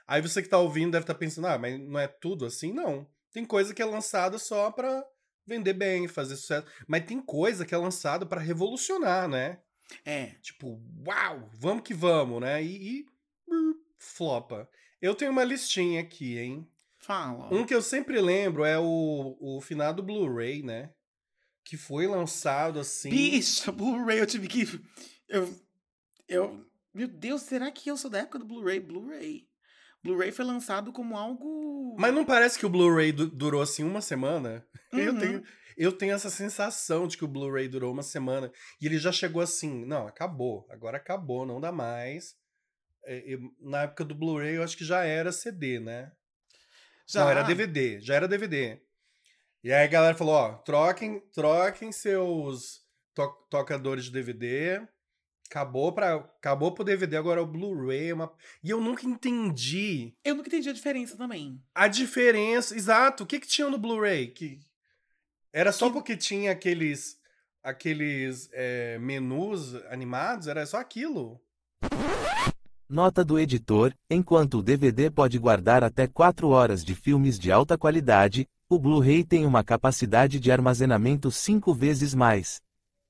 [0.06, 2.72] Aí você que tá ouvindo deve estar pensando, ah, mas não é tudo assim?
[2.72, 3.08] Não.
[3.32, 5.04] Tem coisa que é lançada só pra
[5.44, 6.66] vender bem, fazer sucesso.
[6.86, 9.58] Mas tem coisa que é lançada pra revolucionar, né?
[10.04, 10.26] É.
[10.40, 12.62] Tipo, uau, vamos que vamos, né?
[12.62, 13.06] E, e
[13.98, 14.68] flopa.
[15.04, 16.66] Eu tenho uma listinha aqui, hein?
[16.98, 17.52] Fala.
[17.54, 20.90] Um que eu sempre lembro é o, o finado Blu-ray, né?
[21.62, 23.10] Que foi lançado assim.
[23.10, 24.64] Bicha, Blu-ray, eu tive que.
[25.28, 25.54] Eu.
[26.26, 26.66] Eu.
[26.94, 28.80] Meu Deus, será que eu sou da época do Blu-ray?
[28.80, 29.46] Blu-ray.
[30.02, 31.96] Blu-ray foi lançado como algo.
[31.98, 34.66] Mas não parece que o Blu-ray du- durou assim uma semana?
[34.92, 35.18] Eu, Uhum.
[35.18, 35.42] tenho,
[35.76, 38.50] eu tenho essa sensação de que o Blu-ray durou uma semana.
[38.80, 40.66] E ele já chegou assim: não, acabou.
[40.70, 42.36] Agora acabou, não dá mais.
[43.06, 46.12] É, na época do Blu-ray, eu acho que já era CD, né?
[47.14, 48.80] Não, era DVD, já era DVD.
[49.62, 52.82] E aí a galera falou, ó, troquem, troquem seus
[53.14, 54.80] to- tocadores de DVD.
[55.50, 60.34] Acabou para acabou pro DVD, agora o Blu-ray é uma E eu nunca entendi Eu
[60.34, 61.62] nunca entendi a diferença também.
[61.74, 64.28] a diferença, exato, o que que tinha no Blu-ray?
[64.28, 64.58] Que
[65.52, 67.20] era só Que- porque tinha aqueles
[67.62, 71.40] aqueles é, menus animados, era só aquilo.
[72.88, 77.78] Nota do editor: enquanto o DVD pode guardar até 4 horas de filmes de alta
[77.78, 82.60] qualidade, o Blu-ray tem uma capacidade de armazenamento 5 vezes mais.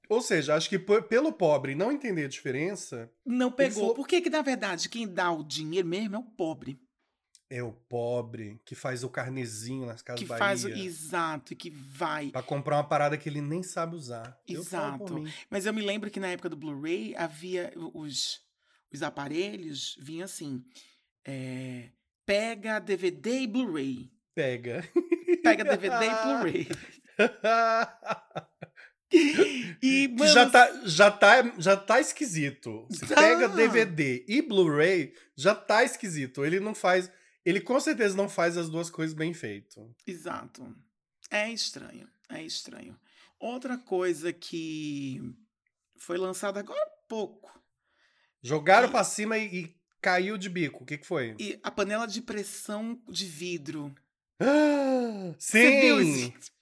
[0.08, 3.80] Ou seja, acho que pelo pobre não entender a diferença, Não pegou.
[3.80, 6.78] falou- Por que, que, na verdade, quem dá o dinheiro mesmo é o pobre?
[7.50, 10.38] é o pobre que faz o carnezinho nas casas que Bahia.
[10.40, 10.68] faz o.
[10.70, 12.30] Exato, e que vai.
[12.30, 14.36] Pra comprar uma parada que ele nem sabe usar.
[14.48, 15.14] Eu Exato.
[15.14, 15.30] mim.
[15.48, 18.40] Mas eu me lembro que na época do Blu-ray havia os,
[18.96, 20.64] os aparelhos, vinha assim.
[21.26, 21.90] é,
[22.26, 24.10] pega DVD e Blu-ray.
[24.34, 24.82] Pega.
[25.42, 26.68] Pega DVD e Blu-ray.
[29.82, 32.86] E, mano, já tá, já, tá, já tá esquisito.
[32.90, 33.14] Se Tá.
[33.14, 36.44] pega DVD e Blu-ray, já tá esquisito.
[36.44, 37.08] Ele não faz.
[37.44, 39.94] Ele com certeza não faz as duas coisas bem feito.
[40.04, 40.74] Exato.
[41.30, 42.08] É estranho.
[42.28, 42.98] É estranho.
[43.38, 45.20] Outra coisa que
[45.96, 47.52] foi lançada agora há pouco.
[48.44, 50.82] Jogaram E- pra cima e, e caiu de bico.
[50.84, 51.34] O que, que foi?
[51.38, 53.92] E a panela de pressão de vidro.
[54.38, 56.30] Ah, Sim!
[56.30, 56.52] isso?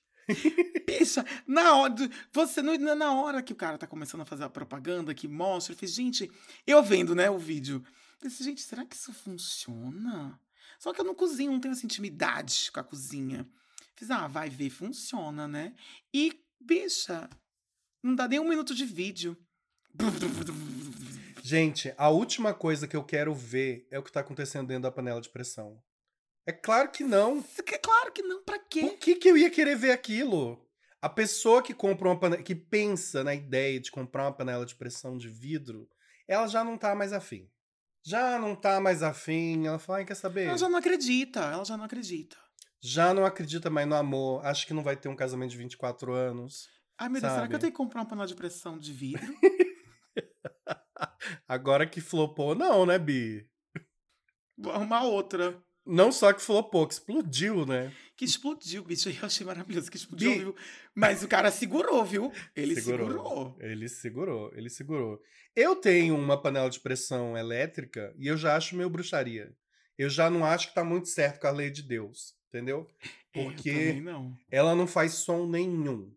[0.87, 1.95] Bicha, na hora,
[2.33, 5.77] você na hora que o cara tá começando a fazer a propaganda que mostra, eu
[5.79, 6.31] fiz, gente,
[6.65, 7.85] eu vendo, né, o vídeo.
[8.23, 10.39] Eu disse, gente, será que isso funciona?
[10.79, 13.45] Só que eu não cozinho, não tenho essa intimidade com a cozinha.
[13.97, 15.75] Fiz, ah, vai ver, funciona, né?
[16.15, 17.29] E, bicha,
[18.01, 19.37] não dá nem um minuto de vídeo.
[21.45, 24.93] Gente, a última coisa que eu quero ver é o que tá acontecendo dentro da
[24.93, 25.83] panela de pressão.
[26.47, 27.43] É claro que não.
[27.83, 28.91] Claro que não, pra Por quê?
[28.91, 30.65] que, que eu ia querer ver aquilo?
[31.01, 34.77] A pessoa que compra uma panela, que pensa na ideia de comprar uma panela de
[34.77, 35.89] pressão de vidro,
[36.29, 37.51] ela já não tá mais afim.
[38.05, 39.67] Já não tá mais afim.
[39.67, 40.47] Ela fala, ai, quer saber?
[40.47, 42.37] Ela já não acredita, ela já não acredita.
[42.81, 44.47] Já não acredita mais no amor.
[44.47, 46.69] Acho que não vai ter um casamento de 24 anos.
[46.99, 49.27] Ai, meu Deus, será que eu tenho que comprar uma panela de pressão de vidro?
[51.53, 53.47] Agora que flopou, não, né, Bi?
[54.57, 55.63] Vou arrumar outra.
[55.85, 57.93] Não só que flopou, que explodiu, né?
[58.17, 59.11] Que explodiu, bicho.
[59.11, 60.57] Eu achei maravilhoso que explodiu, Bi- viu?
[60.95, 62.33] Mas o cara segurou, viu?
[62.57, 63.09] Ele segurou.
[63.11, 63.57] Segurou.
[63.61, 65.21] Ele segurou, ele segurou.
[65.55, 69.55] Eu tenho uma panela de pressão elétrica e eu já acho meio bruxaria.
[69.99, 72.89] Eu já não acho que tá muito certo com a lei de Deus, entendeu?
[73.35, 74.35] É, Porque não.
[74.51, 76.15] ela não faz som nenhum.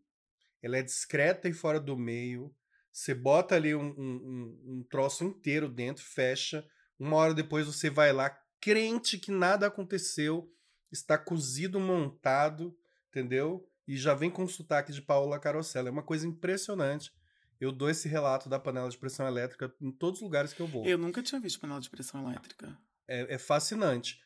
[0.62, 2.56] Ela é discreta e fora do meio.
[2.95, 6.65] Você bota ali um, um, um- troço inteiro dentro, fecha.
[6.97, 8.29] Uma hora depois você vai lá,
[8.62, 10.49] crente que nada aconteceu,
[10.89, 12.73] está cozido, montado,
[13.10, 13.69] entendeu?
[13.86, 15.89] E já vem com sotaque de Paola Carosella.
[15.89, 17.12] É uma coisa impressionante.
[17.60, 20.67] Eu dou esse relato da panela de pressão elétrica em todos os lugares que eu
[20.67, 20.86] vou.
[20.86, 22.77] Eu nunca tinha visto panela de pressão elétrica.
[23.10, 24.21] É, é fascinante.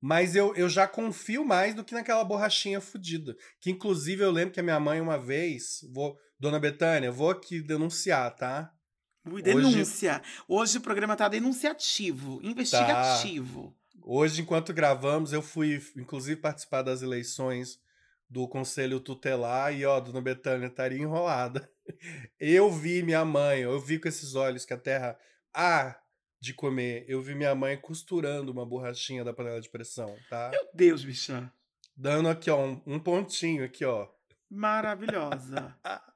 [0.00, 3.36] Mas eu, eu já confio mais do que naquela borrachinha fodida.
[3.60, 7.60] Que inclusive eu lembro que a minha mãe uma vez, vou, Dona Betânia, vou aqui
[7.62, 8.74] denunciar, tá?
[9.24, 10.20] Ui, Hoje- denúncia.
[10.48, 13.72] Hoje o programa tá denunciativo, investigativo.
[14.02, 17.78] Hoje, enquanto gravamos, eu fui, inclusive, participar das eleições
[18.28, 21.70] do Conselho Tutelar e, ó, Dona Betânia estaria enrolada.
[22.40, 25.16] Eu vi minha mãe, eu vi com esses olhos que a terra
[25.54, 25.96] há
[26.40, 27.04] de comer.
[27.06, 30.50] Eu vi minha mãe costurando uma borrachinha da panela de pressão, tá?
[30.50, 31.52] Meu Deus, bicha.
[31.96, 34.08] Dando aqui, ó, um, um pontinho aqui, ó.
[34.52, 35.74] Maravilhosa.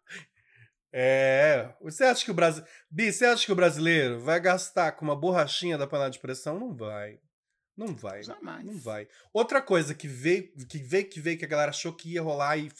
[0.98, 2.64] É, você acha que o Brasil.
[2.90, 6.58] Bi, você acha que o brasileiro vai gastar com uma borrachinha da panela de pressão?
[6.58, 7.20] Não vai.
[7.76, 8.22] Não vai.
[8.22, 8.64] Jamais.
[8.64, 9.06] Não vai.
[9.30, 12.56] Outra coisa que veio, que veio, que veio, que a galera achou que ia rolar
[12.56, 12.72] e,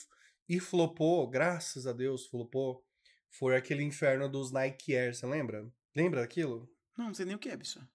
[0.49, 2.83] e flopou, graças a Deus, flopou,
[3.29, 5.71] foi aquele inferno dos Nike Air, você lembra?
[5.95, 6.67] Lembra daquilo?
[6.97, 7.87] Não, não sei nem o que é, bicha.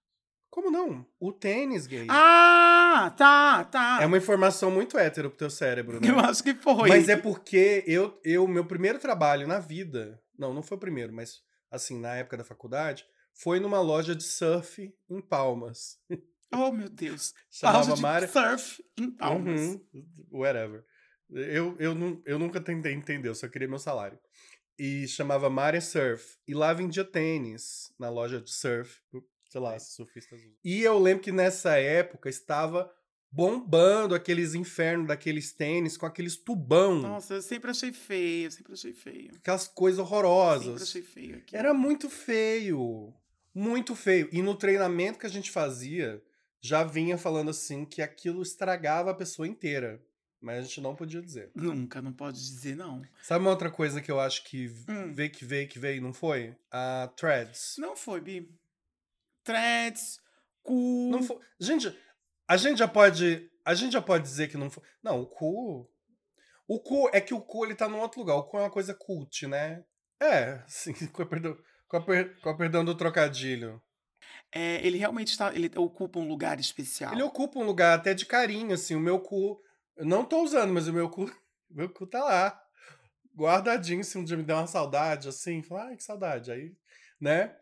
[0.53, 1.03] Como não?
[1.19, 2.05] O tênis gay.
[2.11, 3.97] Ah, tá, tá.
[4.03, 6.07] É uma informação muito hétero pro teu cérebro, né?
[6.11, 6.89] Eu acho que foi.
[6.89, 11.11] Mas é porque eu, eu, meu primeiro trabalho na vida, não, não foi o primeiro,
[11.11, 15.97] mas assim, na época da faculdade, foi numa loja de surf em Palmas.
[16.55, 17.33] Oh, meu Deus.
[17.49, 18.27] Chamava Loja de Mara.
[18.27, 19.59] surf em Palmas.
[19.59, 20.85] Uhum, whatever.
[21.31, 24.19] Eu, eu, nu- eu nunca tentei entender, eu só queria meu salário.
[24.77, 26.37] E chamava Mare Surf.
[26.47, 28.99] E lá vendia tênis na loja de surf.
[29.53, 30.51] Sei lá, esses surfistas usam.
[30.63, 32.91] E eu lembro que nessa época estava
[33.31, 36.95] bombando aqueles infernos daqueles tênis com aqueles tubão.
[37.01, 39.31] Nossa, eu sempre achei feio, eu sempre achei feio.
[39.35, 40.81] Aquelas coisas Sempre horrorosas.
[40.81, 41.55] achei feio aqui.
[41.55, 43.13] Era muito feio.
[43.53, 44.27] Muito feio.
[44.31, 46.19] E no treinamento que a gente fazia,
[46.59, 50.01] já vinha falando assim que aquilo estragava a pessoa inteira.
[50.41, 51.51] Mas a gente não podia dizer.
[51.55, 53.03] Nunca, não pode dizer não.
[53.21, 55.13] Sabe uma outra coisa que eu acho que Hum.
[55.13, 56.55] veio, que veio, que veio e não foi?
[56.71, 57.75] A Threads.
[57.77, 58.49] Não foi, Bi.
[59.43, 60.19] Threads,
[60.61, 61.09] cu.
[61.11, 61.37] Não foi.
[61.59, 61.97] Gente,
[62.47, 63.49] a gente já pode.
[63.65, 64.83] A gente já pode dizer que não foi.
[65.01, 65.89] Não, o cu.
[66.67, 68.35] O cu é que o cu ele tá num outro lugar.
[68.35, 69.83] O cu é uma coisa cult, né?
[70.21, 73.81] É, sim, com a perdão, com a per- com perdão do trocadilho.
[74.51, 77.11] É, ele realmente está, ele ocupa um lugar especial.
[77.13, 78.95] Ele ocupa um lugar até de carinho, assim.
[78.95, 79.61] O meu cu.
[79.95, 81.29] Eu não tô usando, mas o meu cu.
[81.69, 82.61] Meu cu tá lá.
[83.35, 85.63] Guardadinho, se um dia me der uma saudade, assim.
[85.63, 86.51] Falar, ai, que saudade.
[86.51, 86.71] Aí,
[87.19, 87.57] né?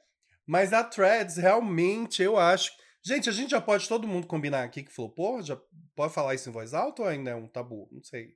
[0.45, 2.71] Mas a Threads, realmente, eu acho.
[3.03, 5.41] Gente, a gente já pode todo mundo combinar aqui que flopou?
[5.41, 5.59] Já
[5.95, 7.87] pode falar isso em voz alta ou ainda é um tabu?
[7.91, 8.35] Não sei.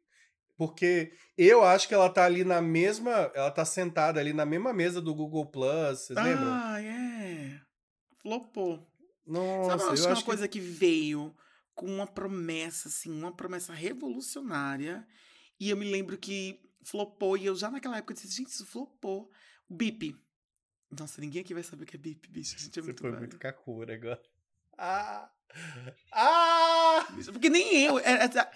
[0.58, 3.32] Porque eu acho que ela tá ali na mesma.
[3.36, 6.00] Ela tá sentada ali na mesma mesa do Google Plus.
[6.00, 6.54] Vocês lembram?
[6.54, 7.60] Ah, é.
[8.22, 8.88] Flopou.
[9.26, 11.36] Nossa, Sabe, eu acho eu que é uma acho que coisa que veio
[11.74, 15.06] com uma promessa, assim, uma promessa revolucionária.
[15.60, 19.30] E eu me lembro que flopou, e eu já naquela época disse, gente, isso flopou.
[19.70, 20.16] Bip.
[20.92, 22.56] Nossa, ninguém aqui vai saber o que é bip, bicho.
[22.56, 23.22] A gente é Você muito foi velho.
[23.22, 24.22] muito cacura agora.
[24.78, 25.30] Ah!
[26.12, 27.06] Ah!
[27.32, 28.00] Porque nem eu.
[28.00, 28.52] era- era-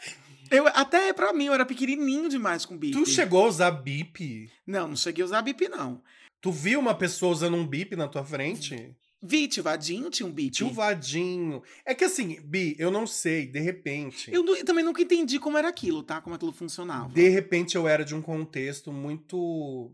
[0.51, 2.93] eu até pra mim, eu era pequenininho demais com bip.
[2.93, 4.51] Tu chegou a usar bip?
[4.65, 6.01] Não, não cheguei a usar bip, não.
[6.41, 8.95] Tu viu uma pessoa usando um bip na tua frente?
[9.21, 10.51] Vi, tio Vadinho tinha um bip.
[10.51, 11.61] Tio Vadinho.
[11.85, 14.31] É que assim, Bi, eu não sei, de repente.
[14.33, 16.21] Eu, eu também nunca entendi como era aquilo, tá?
[16.21, 17.09] Como aquilo funcionava.
[17.13, 19.91] De repente eu era de um contexto muito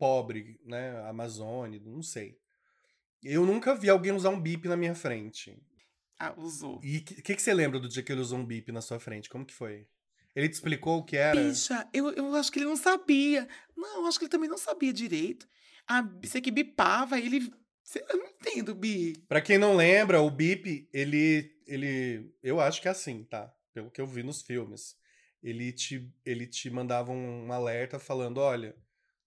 [0.00, 0.98] pobre, né?
[1.06, 2.38] Amazônia, não sei.
[3.22, 5.62] Eu nunca vi alguém usar um bip na minha frente.
[6.18, 6.80] Ah, usou.
[6.82, 8.80] E o que, que, que você lembra do dia que ele usou um bip na
[8.80, 9.28] sua frente?
[9.28, 9.86] Como que foi?
[10.34, 11.38] Ele te explicou o que era?
[11.38, 13.46] Bicha, eu, eu acho que ele não sabia.
[13.76, 15.46] Não, eu acho que ele também não sabia direito.
[15.86, 17.52] Ah, você que bipava, ele.
[18.08, 19.14] Eu não entendo, Bi.
[19.28, 23.52] Pra quem não lembra, o bip, ele, ele, eu acho que é assim, tá?
[23.74, 24.96] Pelo que eu vi nos filmes.
[25.42, 28.76] Ele te, ele te mandava um alerta falando, olha,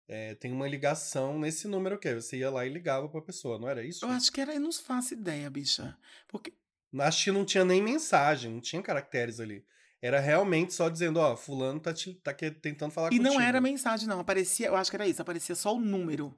[0.08, 3.68] é, tem uma ligação nesse número que você ia lá e ligava pra pessoa, não
[3.70, 4.04] era isso?
[4.06, 5.98] Eu acho que era, eu não faço ideia, bicha.
[6.28, 6.54] Porque
[7.00, 9.66] Acho que não tinha nem mensagem, não tinha caracteres ali.
[10.02, 13.24] Era realmente só dizendo, ó, fulano tá, te, tá que- tentando falar E contigo.
[13.34, 14.20] não era mensagem, não.
[14.20, 16.38] Aparecia, eu acho que era isso, aparecia só o número.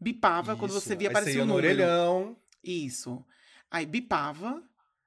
[0.00, 0.98] Bipava quando você Isso.
[0.98, 1.68] via Aí você aparecer ia o no número.
[1.74, 2.36] orelhão.
[2.64, 3.24] Isso.
[3.70, 4.62] Aí bipava,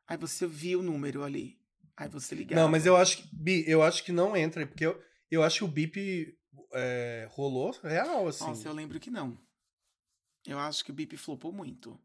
[0.08, 1.58] aí você via o número ali.
[1.98, 2.62] Aí você ligava.
[2.62, 5.42] Não, mas eu acho que, Bi, eu acho que não entra, aí, porque eu, eu
[5.44, 6.38] acho que o bip
[6.74, 8.46] é, rolou real, assim.
[8.46, 9.38] Nossa, eu lembro que não.
[10.46, 12.00] Eu acho que o bip flopou muito.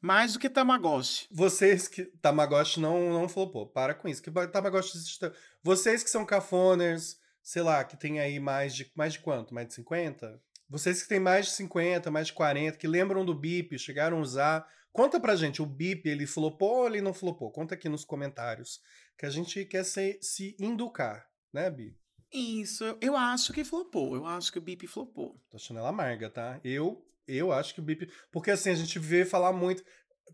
[0.00, 1.26] Mais do que Tamagotchi.
[1.30, 2.04] Vocês que.
[2.04, 3.66] Tamagotchi não, não flopou.
[3.66, 4.22] Para com isso.
[4.22, 5.32] Que Tamagotchi existe.
[5.62, 8.90] Vocês que são cafoners, sei lá, que tem aí mais de.
[8.94, 9.54] Mais de quanto?
[9.54, 10.42] Mais de 50?
[10.68, 14.20] Vocês que têm mais de 50, mais de 40, que lembram do bip, chegaram a
[14.20, 14.68] usar.
[14.92, 17.50] Conta pra gente, o bip, ele flopou ou ele não flopou?
[17.50, 18.80] Conta aqui nos comentários.
[19.16, 21.96] Que a gente quer se, se inducar, né, Bi?
[22.34, 24.16] Isso, eu- eu acho que flopou.
[24.16, 25.40] Eu acho que o bip flopou.
[25.48, 26.60] Tô achando ela amarga, tá?
[26.64, 28.10] Eu, eu acho que o bip.
[28.32, 29.84] Porque assim, a gente vê falar muito.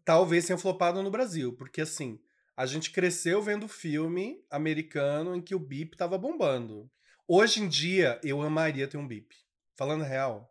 [0.04, 1.54] Talvez tenha flopado no Brasil.
[1.56, 2.18] Porque assim,
[2.56, 6.90] a gente cresceu vendo filme americano em que o bip tava bombando.
[7.28, 9.36] Hoje em dia, eu amaria ter um bip.
[9.76, 10.50] Falando real,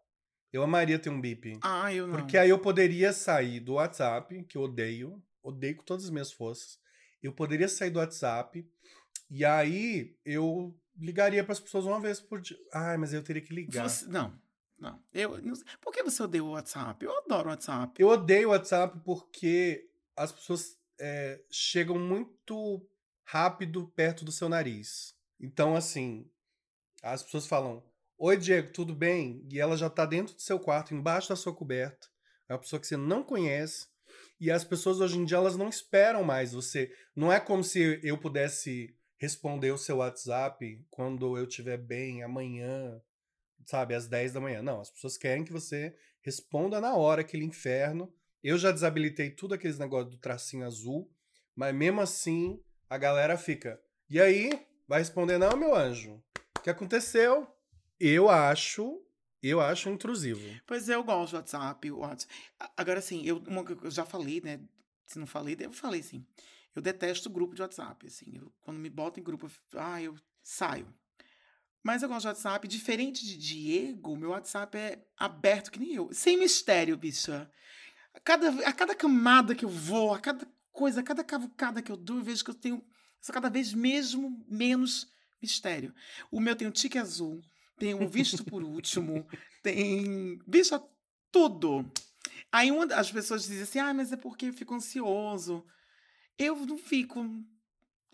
[0.54, 1.58] eu amaria ter um bip.
[1.64, 2.16] Ah, eu não.
[2.16, 6.32] Porque aí eu poderia sair do WhatsApp, que eu odeio, odeio com todas as minhas
[6.32, 6.78] forças.
[7.22, 8.66] Eu poderia sair do WhatsApp
[9.30, 12.58] e aí eu ligaria para as pessoas uma vez por dia.
[12.74, 13.88] Ai, mas eu teria que ligar.
[13.90, 14.40] Você- não,
[14.78, 15.02] não.
[15.14, 17.04] Eu, não- Por que você odeia o WhatsApp?
[17.04, 17.94] Eu adoro o WhatsApp.
[18.02, 22.86] Eu odeio o WhatsApp porque as pessoas é, chegam muito
[23.24, 25.16] rápido perto do seu nariz.
[25.40, 26.30] Então, assim,
[27.02, 27.84] as pessoas falam:
[28.18, 29.48] Oi, Diego, tudo bem?
[29.50, 32.08] E ela já tá dentro do seu quarto, embaixo da sua coberta.
[32.50, 33.88] É uma pessoa que você não conhece.
[34.42, 36.92] E as pessoas hoje em dia elas não esperam mais você.
[37.16, 43.00] Não é como se eu pudesse responder o seu WhatsApp quando eu estiver bem amanhã,
[43.66, 44.64] sabe, às 10 da manhã.
[44.64, 48.12] Não, as pessoas querem que você responda na hora aquele inferno.
[48.42, 51.12] Eu já desabilitei tudo aqueles negócios do tracinho azul,
[51.54, 53.80] mas mesmo assim a galera fica.
[54.10, 54.66] E aí?
[54.88, 56.24] Vai responder, não, meu anjo.
[56.58, 57.46] O que aconteceu?
[58.00, 59.04] Eu acho.
[59.44, 60.42] Eu acho intrusivo.
[60.66, 61.92] Pois é, eu gosto do WhatsApp.
[61.92, 62.34] o WhatsApp.
[62.76, 63.44] Agora, assim, eu,
[63.84, 64.60] eu já falei, né?
[65.06, 66.26] Se não falei, eu falei assim.
[66.76, 68.08] Eu detesto grupo de WhatsApp.
[68.08, 70.88] Assim, eu- quando me botam em grupo, eu, ah, eu saio.
[71.84, 72.68] Mas eu gosto de WhatsApp.
[72.68, 76.14] Diferente de Diego, meu WhatsApp é aberto que nem eu.
[76.14, 77.50] Sem mistério, bicha.
[78.14, 81.92] A cada, a cada camada que eu vou, a cada coisa, a cada cavucada que
[81.92, 82.84] eu dou, eu vejo que eu tenho
[83.22, 85.94] sou cada vez mesmo menos mistério.
[86.32, 87.42] O meu tem um tique azul,
[87.78, 89.28] tem um visto por último,
[89.64, 90.40] tem.
[90.48, 90.82] Bicha,
[91.32, 91.90] tudo.
[92.52, 95.66] Aí uma das pessoas dizem assim: ah, mas é porque eu fico ansioso.
[96.40, 97.26] Eu não fico.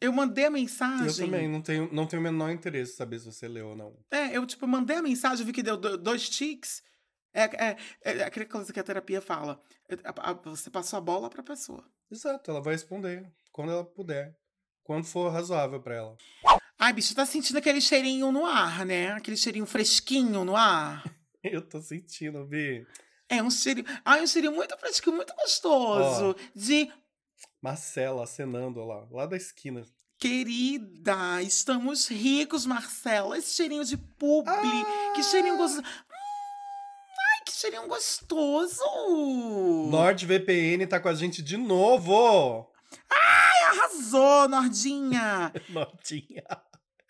[0.01, 1.07] Eu mandei a mensagem.
[1.07, 3.75] Eu também não tenho, não tenho o menor interesse em saber se você leu ou
[3.75, 3.95] não.
[4.11, 6.83] É, eu, tipo, mandei a mensagem, eu vi que deu do- dois tiques.
[7.33, 9.61] É, é, é aquela coisa que a terapia fala.
[9.87, 11.83] É, a- a- Você passou a bola pra pessoa.
[12.11, 14.35] Exato, ela vai responder quando ela puder.
[14.83, 16.17] Quando for razoável pra ela.
[16.77, 19.11] Ai, bicho, tá sentindo aquele cheirinho no ar, né?
[19.13, 21.03] Aquele cheirinho fresquinho no ar.
[21.43, 22.85] Eu tô sentindo, Bi.
[23.29, 23.85] É um cheirinho.
[24.03, 26.35] Ai, um cheirinho muito fresquinho, muito gostoso.
[26.55, 26.91] De
[27.61, 29.83] Marcela acenando lá, lá da esquina.
[30.19, 33.37] querida, estamos ricos, Marcela.
[33.37, 34.85] Esse cheirinho de publi.
[35.15, 35.81] Que cheirinho gostoso.
[35.81, 35.85] Hum,
[37.19, 38.81] ai, que cheirinho gostoso.
[39.89, 42.71] NordVPN tá com a gente de novo!
[43.09, 45.51] Arrasou, Nordinha.
[45.69, 46.43] Nordinha.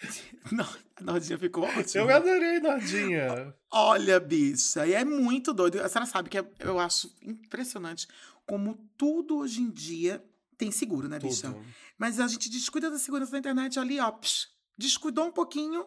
[0.98, 2.04] A Nordinha ficou ótima.
[2.06, 3.54] Eu adorei, Nordinha.
[3.72, 5.82] Olha, bicha, e é muito doido.
[5.82, 8.08] A senhora sabe que é- eu acho impressionante
[8.46, 10.24] como tudo hoje em dia
[10.58, 11.52] tem seguro, né, bicha?
[11.52, 11.66] Tudo.
[11.98, 14.12] Mas a gente descuida da segurança da internet ali, ó.
[14.12, 15.86] psh, descuidou um pouquinho.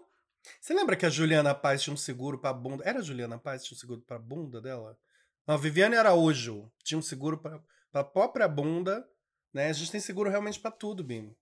[0.60, 2.82] Você lembra que a Juliana Paz tinha um seguro pra bunda?
[2.84, 4.98] Era a Juliana Paz que tinha um seguro pra bunda dela?
[5.46, 9.06] Não, a Viviane Araújo tinha um seguro pra, pra própria bunda,
[9.52, 9.68] né?
[9.68, 11.34] A gente tem seguro realmente pra tudo, Bim.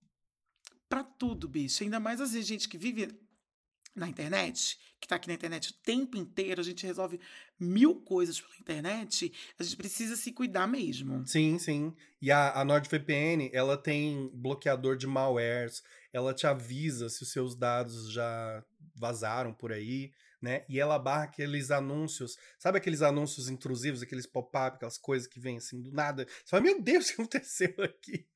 [0.88, 1.82] Pra tudo, bicho.
[1.82, 3.20] Ainda mais vezes gente que vive
[3.96, 7.18] na internet, que tá aqui na internet o tempo inteiro, a gente resolve
[7.58, 11.26] mil coisas pela internet, a gente precisa se cuidar mesmo.
[11.26, 11.94] Sim, sim.
[12.20, 15.82] E a, a NordVPN, ela tem bloqueador de malwares,
[16.12, 18.62] ela te avisa se os seus dados já
[18.94, 20.64] vazaram por aí, né?
[20.68, 25.56] E ela barra aqueles anúncios, sabe aqueles anúncios intrusivos, aqueles pop-up, aquelas coisas que vêm
[25.56, 26.26] assim do nada?
[26.26, 28.26] Você fala, meu Deus, o que aconteceu aqui?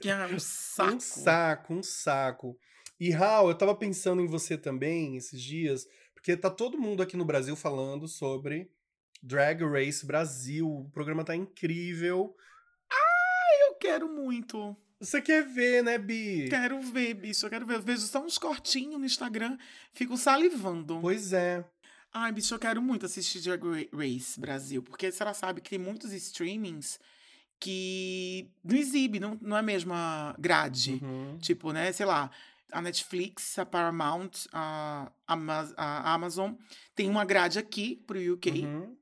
[0.00, 0.94] Que é um saco.
[0.94, 2.58] Um saco, um saco.
[2.98, 7.16] E Raul, eu tava pensando em você também esses dias, porque tá todo mundo aqui
[7.16, 8.70] no Brasil falando sobre
[9.22, 10.66] Drag Race Brasil.
[10.68, 12.34] O programa tá incrível.
[13.68, 14.76] Eu quero muito.
[14.98, 16.48] Você quer ver, né, Bi?
[16.48, 17.44] Quero ver, bicho.
[17.44, 17.74] Eu quero ver.
[17.74, 19.58] Eu vejo só uns cortinhos no Instagram,
[19.92, 20.98] fico salivando.
[21.00, 21.62] Pois é.
[22.12, 25.68] Ai, bicho, eu quero muito assistir Drag Ra- Race Brasil, porque a senhora sabe que
[25.68, 26.98] tem muitos streamings
[27.60, 30.98] que não exibe, não, não é a mesma grade.
[31.02, 31.36] Uhum.
[31.38, 32.30] Tipo, né, sei lá,
[32.72, 36.52] a Netflix, a Paramount, a, Ama- a Amazon
[36.94, 38.96] tem uma grade aqui pro UK Uhum.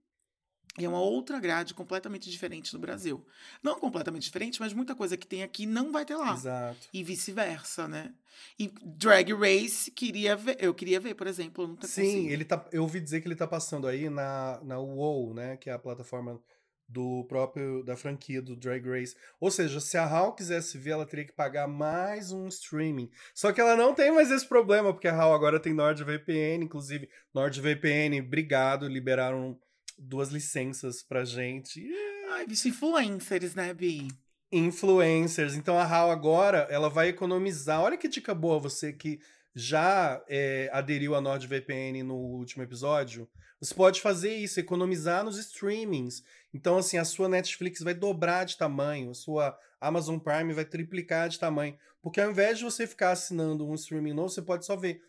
[0.78, 3.24] e é uma outra grade completamente diferente do Brasil.
[3.62, 6.34] Não completamente diferente, mas muita coisa que tem aqui não vai ter lá.
[6.34, 6.88] Exato.
[6.92, 8.12] E vice-versa, né?
[8.58, 12.28] E Drag Race, queria ver, eu queria ver, por exemplo, Sim, consigo.
[12.30, 12.66] ele tá.
[12.72, 15.56] Eu ouvi dizer que ele tá passando aí na, na WoW, né?
[15.56, 16.40] Que é a plataforma
[16.88, 19.16] do próprio da franquia do Drag Race.
[19.40, 23.10] Ou seja, se a Hal quisesse ver, ela teria que pagar mais um streaming.
[23.34, 27.08] Só que ela não tem mais esse problema, porque a Hal agora tem NordVPN, inclusive
[27.34, 29.58] NordVPN, obrigado, liberaram
[29.98, 31.82] duas licenças pra gente.
[32.30, 34.08] Ai, bicho, influencers, né, Bi?
[34.54, 35.56] influencers.
[35.56, 37.80] Então a Hal agora ela vai economizar.
[37.80, 39.18] Olha que dica boa você que
[39.54, 43.28] já é, aderiu a NordVPN no último episódio.
[43.60, 46.22] Você pode fazer isso, economizar nos streamings.
[46.52, 51.28] Então, assim, a sua Netflix vai dobrar de tamanho, a sua Amazon Prime vai triplicar
[51.28, 51.76] de tamanho.
[52.02, 55.00] Porque ao invés de você ficar assinando um streaming novo, você pode só ver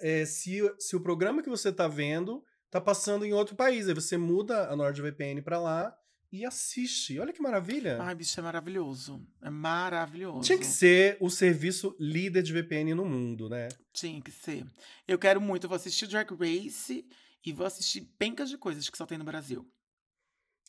[0.00, 3.86] é, se, se o programa que você está vendo tá passando em outro país.
[3.86, 5.96] Aí você muda a NordVPN para lá
[6.32, 7.20] e assiste.
[7.20, 7.98] Olha que maravilha.
[8.00, 9.24] Ai, bicho, é maravilhoso.
[9.42, 10.40] É maravilhoso.
[10.40, 13.68] Tinha que ser o serviço líder de VPN no mundo, né?
[13.92, 14.64] Tinha que ser.
[15.06, 17.06] Eu quero muito, eu vou assistir Drag Race
[17.44, 19.66] e vou assistir pencas de coisas que só tem no Brasil.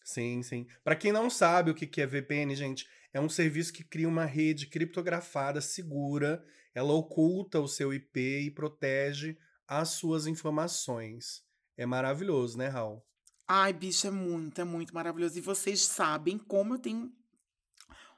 [0.04, 0.68] Sim, sim.
[0.84, 4.08] Pra quem não sabe o que que é VPN, gente, é um serviço que cria
[4.08, 6.44] uma rede criptografada segura.
[6.74, 11.44] Ela oculta o seu IP e protege as suas informações.
[11.78, 13.06] É maravilhoso, né, Raul?
[13.48, 15.38] Ai, bicho, é muito, é muito maravilhoso.
[15.38, 17.14] E vocês sabem como eu tenho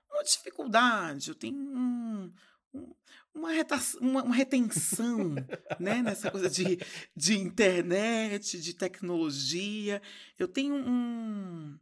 [0.09, 2.33] uma dificuldade, eu tenho um-
[2.73, 2.95] um-
[3.35, 5.35] uma, reta- uma- uma retenção,
[5.79, 6.01] né?
[6.01, 6.79] Nessa coisa de,
[7.15, 10.01] de internet, de tecnologia.
[10.39, 11.77] Eu tenho um,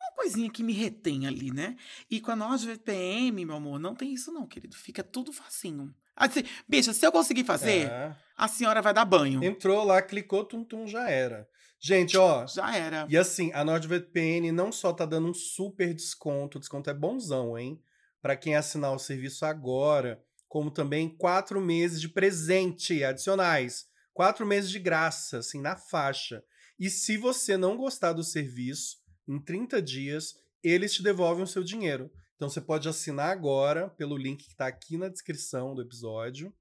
[0.00, 1.76] uma coisinha que me retém ali, né?
[2.10, 4.76] E com a NordVPN, meu amor, não tem isso não, querido.
[4.76, 5.94] Fica tudo facinho.
[6.16, 8.16] Assim, bicha, se eu conseguir fazer, É.
[8.36, 9.42] a senhora vai dar banho.
[9.44, 11.48] Entrou lá, clicou, tum, tum, já era.
[11.80, 13.06] Gente, ó, Já era.
[13.08, 17.56] E assim, a NordVPN não só tá dando um super desconto, o desconto é bonzão,
[17.56, 17.80] hein?
[18.20, 23.86] Pra quem assinar o serviço agora, como também quatro meses de presente adicionais.
[24.14, 26.42] Quatro meses de graça, assim, na faixa.
[26.78, 28.96] E se você não gostar do serviço,
[29.28, 32.10] em 30 dias, eles te devolvem o seu dinheiro.
[32.34, 36.54] Então você pode assinar agora pelo link que tá aqui na descrição do episódio.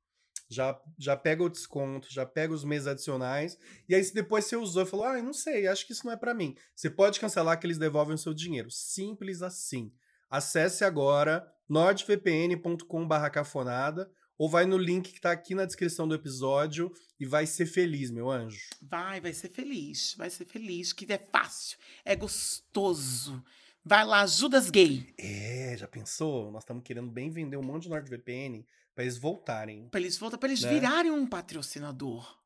[0.49, 3.57] Já, já pega o desconto, já pega os meses adicionais.
[3.87, 6.13] E aí, se depois você usou e falou, ah, não sei, acho que isso não
[6.13, 6.55] é pra mim.
[6.75, 8.71] Você pode cancelar que eles devolvem o seu dinheiro.
[8.71, 9.91] Simples assim.
[10.29, 16.91] Acesse agora nordvpn.com.br cafonada ou vai no link que tá aqui na descrição do episódio
[17.19, 18.59] e vai ser feliz, meu anjo.
[18.81, 20.13] Vai, vai ser feliz.
[20.17, 23.43] Vai ser feliz, que é fácil, é gostoso.
[23.83, 25.13] Vai lá, Judas Gay.
[25.17, 26.51] É, já pensou?
[26.51, 28.63] Nós estamos querendo bem vender um monte de NordVPN
[28.93, 29.87] pra eles voltarem.
[29.89, 30.69] Pra eles voltar, pra eles Né?
[30.73, 32.37] virarem um patrocinador.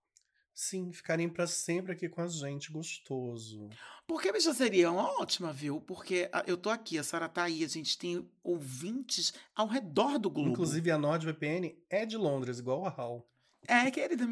[0.54, 3.70] Sim, ficarem pra sempre aqui com a gente, gostoso.
[4.06, 5.80] Porque, bicha, seria uma ótima, viu?
[5.80, 10.20] Porque ah, eu tô aqui, a senhora tá aí, a gente tem ouvintes ao redor
[10.20, 10.50] do globo.
[10.50, 13.28] Inclusive, a NordVPN é de Londres, igual a HAL.
[13.68, 14.26] É, querida.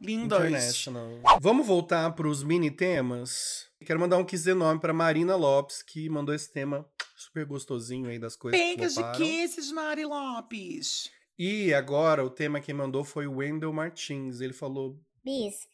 [0.00, 0.26] Lindos.
[0.26, 1.20] International.
[1.40, 3.68] Vamos voltar para os mini temas?
[3.84, 8.18] Quero mandar um quiz enorme para Marina Lopes, que mandou esse tema super gostosinho aí
[8.18, 11.10] das coisas Pencas que de kisses, Mari Lopes.
[11.36, 14.40] E agora, o tema que mandou foi o Wendell Martins.
[14.40, 15.68] Ele falou: Bis,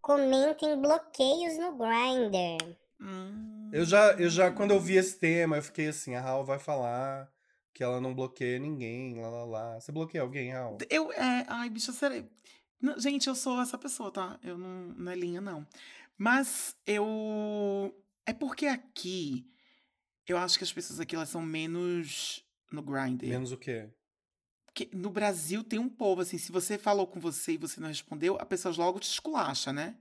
[0.00, 2.76] comentem bloqueios no Grindr.
[3.00, 3.68] Hum.
[3.72, 6.60] eu já, eu já, quando eu vi esse tema, eu fiquei assim: a Raul vai
[6.60, 7.28] falar
[7.74, 9.80] que ela não bloqueia ninguém, lá, lá, lá.
[9.80, 10.78] Você bloqueia alguém, Raul?
[10.88, 12.30] Eu, é, ai, bicha, sério.
[12.80, 14.38] Não, gente, eu sou essa pessoa, tá?
[14.44, 15.66] Eu não, não é linha, não.
[16.16, 17.92] Mas eu.
[18.24, 19.44] É porque aqui.
[20.24, 23.26] Eu acho que as pessoas aqui elas são menos no Grindr.
[23.26, 23.88] Menos o quê?
[24.72, 27.88] Porque no Brasil tem um povo, assim, se você falou com você e você não
[27.88, 29.96] respondeu, a pessoa logo te esculacha, né?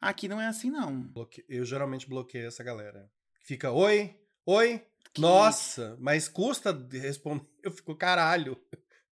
[0.00, 1.10] Aqui não é assim, não.
[1.48, 3.10] Eu geralmente bloqueio essa galera.
[3.40, 4.80] Fica: Oi, oi,
[5.12, 7.44] Que- Nossa, mas custa de responder.
[7.64, 8.56] Eu fico, caralho,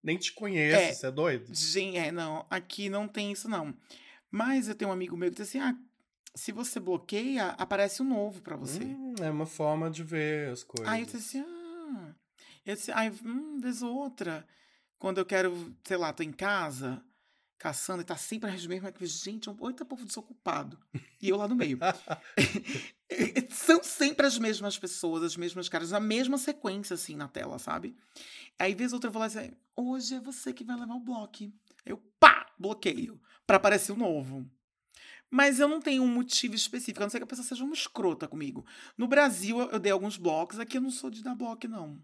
[0.02, 0.92] nem te conheço, É.
[0.92, 1.52] você é doido?
[1.52, 3.74] Gente, é, não, aqui não tem isso, não.
[4.30, 5.76] Mas eu tenho um amigo meu que diz assim: ah,
[6.36, 8.84] se você bloqueia, aparece um novo pra você.
[8.84, 10.88] Hum, é uma forma de ver as coisas.
[10.92, 12.14] Aí eu disse assim, ah.
[12.66, 14.46] Eu disse, ai, hum, vez ou outra.
[14.98, 17.02] Quando eu quero, sei lá, tô em casa,
[17.58, 20.78] caçando, e tá sempre as mesmas, que, gente, oito povo desocupado.
[21.20, 21.78] E eu lá no meio.
[23.50, 27.96] São sempre as mesmas pessoas, as mesmas caras, a mesma sequência, assim, na tela, sabe?
[28.58, 31.00] Aí, vez ou outra, eu vou lá assim, hoje é você que vai levar o
[31.00, 31.50] bloco.
[31.84, 34.48] Eu, pá, bloqueio, pra aparecer o novo.
[35.30, 37.74] Mas eu não tenho um motivo específico, a não ser que a pessoa seja uma
[37.74, 38.64] escrota comigo.
[38.96, 42.00] No Brasil, eu, eu dei alguns blocos, aqui eu não sou de dar bloco, não.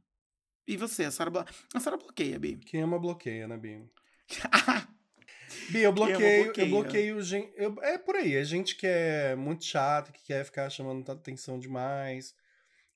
[0.71, 1.05] E você?
[1.05, 1.45] A Sara, blo...
[1.75, 2.57] a Sara bloqueia, Bi.
[2.59, 3.85] Quem ama bloqueia, né, Bi?
[5.71, 7.53] Bi, eu bloqueio, eu bloqueio gente.
[7.57, 11.59] eu- é por aí, é gente que é muito chata, que quer ficar chamando atenção
[11.59, 12.35] demais.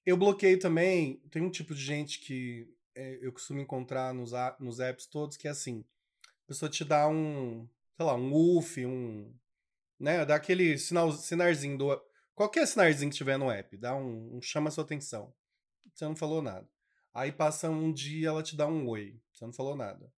[0.06, 1.16] Eu bloqueio também.
[1.30, 5.48] Tem um tipo de gente que é, eu costumo encontrar nos, nos apps todos, que
[5.48, 5.84] é assim:
[6.44, 9.34] a pessoa te dá um, sei lá, um UF, um.
[9.98, 12.00] Né, dá aquele sinal, sinarzinho do.
[12.36, 15.32] Qualquer sinarzinho que tiver no app, dá um, um chama a sua atenção.
[15.92, 16.68] Você não falou nada.
[17.14, 19.16] Aí passa um dia, ela te dá um oi.
[19.32, 20.12] Você não falou nada.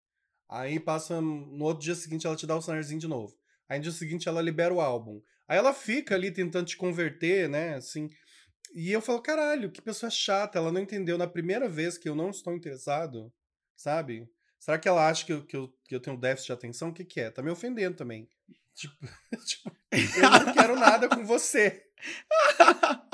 [0.47, 3.35] Aí passa no outro dia seguinte ela te dá o sinarzinho de novo.
[3.67, 5.21] Aí no dia seguinte ela libera o álbum.
[5.47, 7.75] Aí ela fica ali tentando te converter, né?
[7.75, 8.09] Assim.
[8.73, 10.57] E eu falo, caralho, que pessoa chata.
[10.57, 13.31] Ela não entendeu na primeira vez que eu não estou interessado,
[13.75, 14.29] sabe?
[14.59, 16.89] Será que ela acha que eu, que eu, que eu tenho déficit de atenção?
[16.89, 17.29] O que, que é?
[17.29, 18.29] Tá me ofendendo também.
[18.73, 18.95] Tipo,
[19.45, 21.83] tipo, eu não quero nada com você.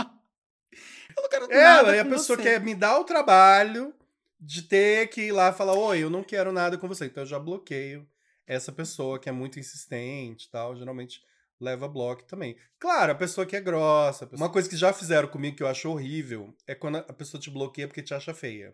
[1.51, 2.43] quero É, nada aí a pessoa você.
[2.43, 3.93] quer me dar o trabalho
[4.39, 7.05] de ter que ir lá e falar, oi, eu não quero nada com você.
[7.05, 8.07] Então eu já bloqueio
[8.47, 10.75] essa pessoa que é muito insistente e tal.
[10.75, 11.21] Geralmente
[11.59, 12.57] leva bloco também.
[12.79, 14.25] Claro, a pessoa que é grossa.
[14.25, 17.39] pessoa- Uma coisa que já fizeram comigo que eu acho horrível é quando a pessoa
[17.39, 18.73] te bloqueia porque te acha feia.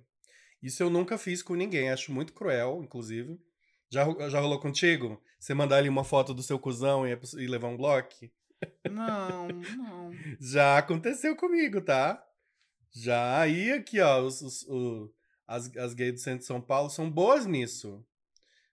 [0.63, 1.89] Isso eu nunca fiz com ninguém.
[1.89, 3.37] Acho muito cruel, inclusive.
[3.89, 5.21] Já, já rolou contigo?
[5.39, 8.09] Você mandar ali uma foto do seu cuzão e, e levar um bloco?
[8.89, 10.11] Não, não.
[10.41, 12.23] Já aconteceu comigo, tá?
[13.01, 15.11] Já aí aqui, ó, os, os- o-
[15.45, 18.03] as, as gays do centro de São Paulo são boas nisso.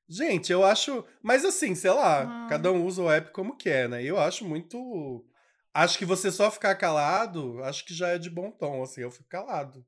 [0.08, 1.04] Gente, eu acho.
[1.22, 2.46] Mas assim, sei lá, Ah.
[2.48, 4.02] cada um usa o app como quer, né?
[4.02, 5.24] Eu acho muito.
[5.72, 9.10] Acho que você só ficar calado, acho que já é de bom tom, assim, eu
[9.10, 9.84] fico calado.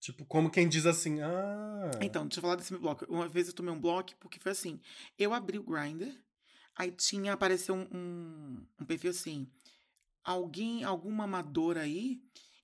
[0.00, 1.90] Tipo, como quem diz assim, ah.
[2.02, 3.06] Então, deixa eu falar desse meu bloco.
[3.08, 4.80] Uma vez eu tomei um bloco porque foi assim:
[5.18, 6.12] eu abri o Grindr,
[6.76, 9.48] aí tinha, apareceu um, um, um perfil assim,
[10.22, 12.20] alguém, alguma amadora aí,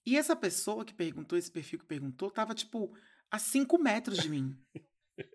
[0.06, 2.92] e essa pessoa que perguntou, esse perfil que perguntou, tava tipo
[3.30, 4.56] a 5 metros de mim.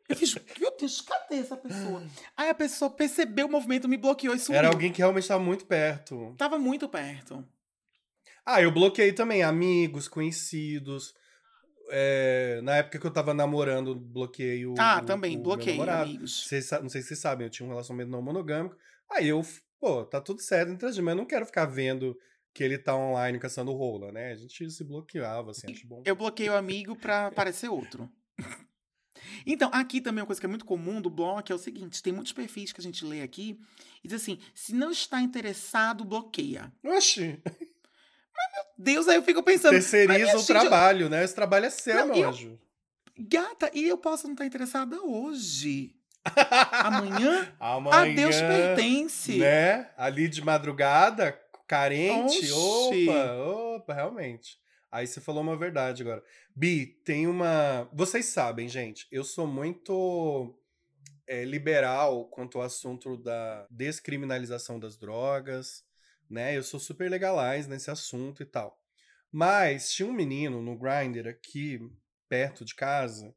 [0.09, 2.03] Eu fiz, meu Deus, cadê essa pessoa?
[2.36, 4.57] Aí a pessoa percebeu o movimento, me bloqueou e sumiu.
[4.57, 6.34] Era alguém que realmente estava muito perto.
[6.38, 7.45] Tava muito perto.
[8.45, 11.13] Ah, eu bloqueei também amigos, conhecidos.
[11.89, 14.74] É, na época que eu tava namorando, bloqueei o.
[14.78, 16.47] Ah, o- também, o bloqueei, amigos.
[16.82, 18.76] Não sei se vocês sabem, eu tinha um relacionamento não monogâmico.
[19.11, 19.41] Aí eu,
[19.80, 22.18] pô, tá tudo certo entre a gente, mas eu não quero ficar vendo
[22.55, 24.31] que ele tá online caçando rola, né?
[24.31, 26.01] A gente se bloqueava, assim, acho bom.
[26.05, 28.09] Eu bloqueio o amigo pra aparecer outro.
[29.47, 32.11] Então, aqui também uma coisa que é muito comum do bloco é o seguinte: tem
[32.11, 33.57] muitos perfis que a gente lê aqui
[34.03, 36.71] e diz assim: se não está interessado, bloqueia.
[36.83, 37.41] Oxi,
[38.77, 39.73] Deus, aí eu fico pensando.
[39.73, 41.23] mas, terceiriza o gente, trabalho, né?
[41.23, 42.59] Esse trabalho é seu, Não, meu eu- anjo.
[43.17, 45.95] Gata, e eu posso não estar interessada hoje.
[46.83, 49.37] Amanhã, Amanhã, a Deus pertence.
[49.37, 49.89] Né?
[49.95, 51.31] Ali de madrugada,
[51.68, 52.51] carente.
[52.51, 53.09] Oxi.
[53.09, 54.57] Opa, opa, realmente.
[54.91, 56.24] Aí você falou uma verdade agora.
[56.55, 57.89] Bi, tem uma.
[57.93, 60.57] Vocês sabem, gente, eu sou muito
[61.28, 65.84] é, liberal quanto ao assunto da descriminalização das drogas,
[66.30, 66.55] né?
[66.55, 68.80] Eu sou super legalize nesse assunto e tal.
[69.32, 71.80] Mas tinha um menino no Grindr aqui,
[72.30, 73.36] perto de casa,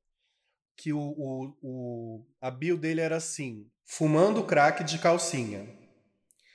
[0.77, 5.67] que o, o, o, a bio dele era assim: fumando crack de calcinha.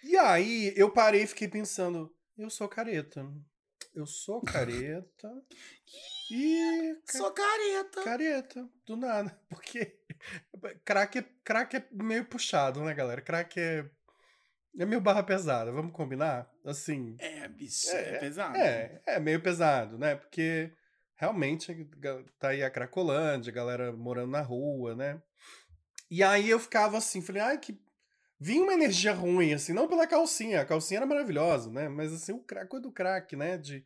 [0.04, 3.26] E aí eu parei e fiquei pensando: eu sou careta.
[3.93, 5.32] Eu sou careta.
[6.32, 6.97] e.
[7.06, 8.04] Sou careta.
[8.04, 9.39] Careta, do nada.
[9.49, 9.99] Porque
[10.84, 13.22] crack é, crack é meio puxado, né, galera?
[13.22, 13.89] Crack é.
[14.80, 16.51] É meio barra pesada, vamos combinar?
[16.66, 17.16] Assim.
[17.20, 18.58] É, bicho, é, É, pesado.
[18.58, 20.16] É, é meio pesado, né?
[20.16, 20.74] Porque
[21.16, 21.88] realmente
[22.39, 25.22] tá aí a Cracolândia, a galera morando na rua, né?
[26.10, 27.80] E aí eu ficava assim, falei, ai, que.
[28.40, 31.88] Vinha uma energia ruim, assim, não pela calcinha, a calcinha era maravilhosa, né?
[31.88, 33.58] Mas assim, o crack, do crack, né?
[33.58, 33.84] De...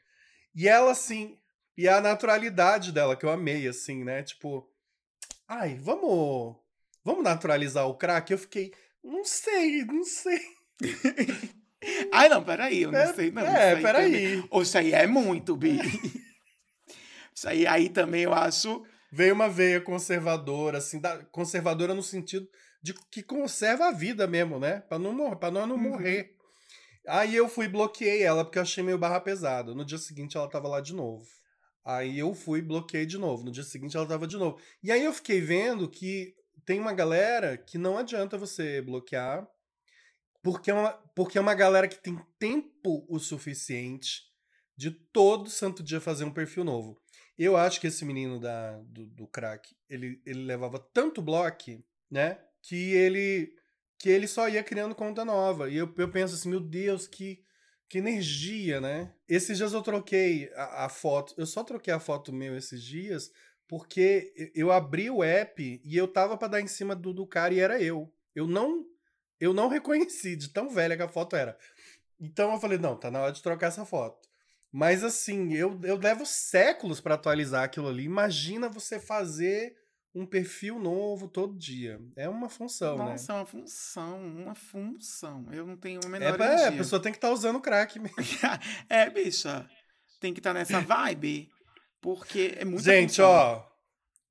[0.56, 1.38] E ela, assim,
[1.78, 4.24] e a naturalidade dela, que eu amei, assim, né?
[4.24, 4.68] Tipo,
[5.48, 6.56] ai, vamos.
[7.04, 8.32] Vamos naturalizar o crack?
[8.32, 8.74] Eu fiquei,
[9.04, 10.42] não sei, não sei.
[12.12, 13.32] Ai, não, peraí, eu não É, sei.
[13.32, 14.48] Não, é, isso aí também- peraí.
[14.50, 15.78] Ou isso aí é muito, Bi.
[17.34, 18.84] isso aí, aí também eu acho.
[19.12, 22.48] Veio uma veia conservadora, assim, da, conservadora no sentido
[22.82, 24.82] de que conserva a vida mesmo, né?
[24.82, 25.82] Pra não, mor pra nós não Uhum.
[25.82, 26.36] morrer.
[27.08, 29.74] Aí eu fui bloqueei ela, porque eu achei meio barra pesada.
[29.74, 31.26] No dia seguinte ela tava lá de novo.
[31.86, 33.44] Aí eu fui bloqueei de novo.
[33.46, 34.60] No dia seguinte ela tava de novo.
[34.84, 39.48] E aí eu fiquei vendo que tem uma galera que não adianta você bloquear,
[40.44, 44.24] porque é uma, porque é uma galera que tem tempo o suficiente
[44.76, 47.02] de todo santo dia fazer um perfil novo.
[47.38, 52.40] Eu acho que esse menino da, do, do crack, ele, ele levava tanto bloco, né?
[52.68, 53.54] Que ele
[54.00, 55.70] que ele só ia criando conta nova.
[55.70, 57.44] E eu, eu penso assim, meu Deus, que,
[57.90, 59.12] que energia, né?
[59.28, 63.32] Esses dias eu troquei a, a foto, eu só troquei a foto meu esses dias
[63.68, 67.54] porque eu abri o app e eu tava pra dar em cima do, do cara
[67.54, 68.12] e era eu.
[68.34, 68.86] Eu não
[69.40, 71.58] eu não reconheci de tão velha que a foto era.
[72.20, 74.28] Então eu falei, não, tá na hora de trocar essa foto.
[74.72, 78.04] Mas assim, eu, eu levo séculos para atualizar aquilo ali.
[78.04, 79.76] Imagina você fazer
[80.20, 82.00] um perfil novo todo dia.
[82.16, 83.40] É uma função, Nossa, né?
[83.40, 85.46] é uma função, uma função.
[85.52, 88.00] Eu não tenho a É, menor pra- é, a pessoa tem que estar usando crack
[88.00, 88.16] mesmo.
[88.90, 89.70] é, bicha.
[90.20, 91.50] Tem que estar nessa vibe.
[92.02, 93.64] Porque é muito Gente, ó,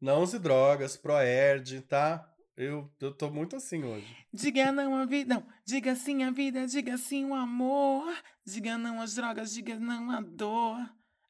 [0.00, 2.28] não use drogas, Proerd, tá?
[2.56, 4.06] Eu, eu tô muito assim hoje.
[4.32, 5.34] Diga não à vida.
[5.34, 5.46] Não.
[5.66, 8.12] Diga sim à vida, diga sim o amor.
[8.46, 10.78] Diga não às drogas, diga não à dor.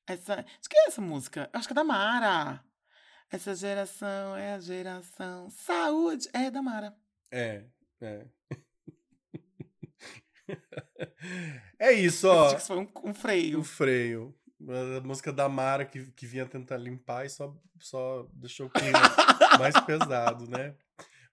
[0.06, 0.36] Essa.
[0.62, 1.50] De que é essa música?
[1.52, 2.62] Eu acho que é da Mara.
[3.30, 5.50] Essa geração é a geração.
[5.50, 6.96] Saúde é da Mara.
[7.30, 7.64] É,
[8.00, 8.26] é.
[11.78, 12.54] é isso, ó.
[12.54, 13.60] Esse foi um, um freio.
[13.60, 14.34] O freio.
[14.96, 18.98] A música da Mara que, que vinha tentar limpar e só, só deixou o clima
[19.58, 20.74] mais pesado, né?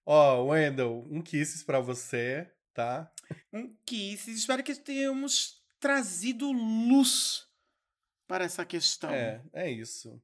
[0.06, 3.10] Ó, Wendell, um kisses pra você, tá?
[3.52, 4.30] Um kiss.
[4.32, 7.48] Espero que tenhamos trazido luz
[8.28, 9.12] para essa questão.
[9.12, 10.22] É, é isso.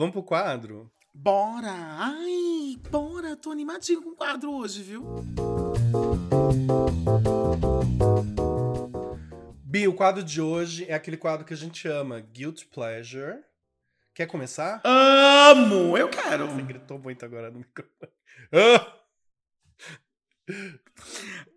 [0.00, 0.90] Vamos pro quadro?
[1.12, 1.74] Bora!
[1.74, 3.36] Ai, bora!
[3.36, 5.04] Tô animadinho com o quadro hoje, viu?
[9.62, 13.44] Bi, o quadro de hoje é aquele quadro que a gente chama Guilt Pleasure.
[14.14, 14.80] Quer começar?
[14.84, 15.98] Amo!
[15.98, 16.46] Eu quero!
[16.46, 18.12] Você gritou muito agora no microfone.
[18.54, 19.02] Ah!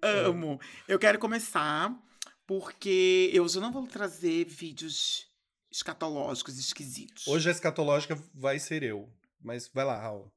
[0.02, 0.60] Amo!
[0.86, 1.98] Eu quero começar
[2.46, 5.33] porque eu já não vou trazer vídeos
[5.74, 7.28] escatológicos esquisitos.
[7.28, 9.10] Hoje a escatológica vai ser eu.
[9.42, 10.32] Mas vai lá, Raul.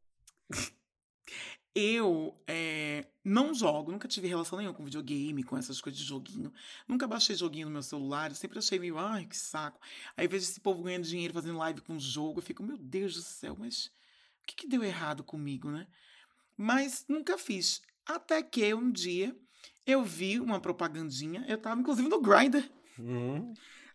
[1.75, 6.51] Eu é, não jogo, nunca tive relação nenhuma com videogame, com essas coisas de joguinho.
[6.89, 9.79] Nunca baixei joguinho no meu celular, sempre achei meio, ai, que saco.
[10.17, 13.21] Aí vejo esse povo ganhando dinheiro fazendo live com jogo, eu fico, meu Deus do
[13.21, 13.89] céu, mas
[14.43, 15.87] o que, que deu errado comigo, né?
[16.57, 17.83] Mas nunca fiz.
[18.07, 19.37] Até que um dia
[19.87, 22.65] eu vi uma propagandinha, eu tava inclusive no Grindr,
[22.99, 23.53] Hum,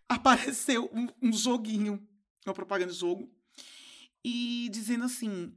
[0.08, 2.06] apareceu um, um joguinho,
[2.44, 3.30] uma propaganda de jogo,
[4.24, 5.54] e dizendo assim,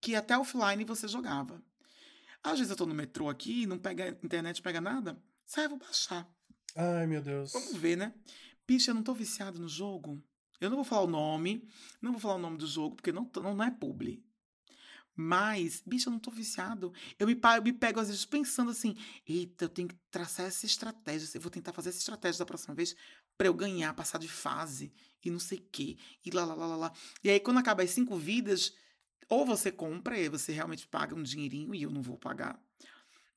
[0.00, 1.62] que até offline você jogava.
[2.42, 6.28] Às vezes eu tô no metrô aqui, não pega internet, pega nada, sai, vou baixar.
[6.74, 7.52] Ai, meu Deus.
[7.52, 8.14] Vamos ver, né?
[8.66, 10.22] Bicho, eu não tô viciado no jogo.
[10.60, 11.68] Eu não vou falar o nome,
[12.00, 14.24] não vou falar o nome do jogo, porque não, não, não é publi.
[15.16, 16.92] Mas, bicho, eu não tô viciado.
[17.18, 18.96] Eu me, eu me pego, às vezes, pensando assim:
[19.26, 21.28] eita, eu tenho que traçar essa estratégia.
[21.34, 22.94] Eu vou tentar fazer essa estratégia da próxima vez
[23.40, 24.92] pra eu ganhar, passar de fase
[25.24, 25.96] e não sei o quê.
[26.22, 26.92] E lá, lá, lá, lá, lá.
[27.24, 28.74] E aí, quando acaba as cinco vidas,
[29.30, 32.62] ou você compra e você realmente paga um dinheirinho e eu não vou pagar.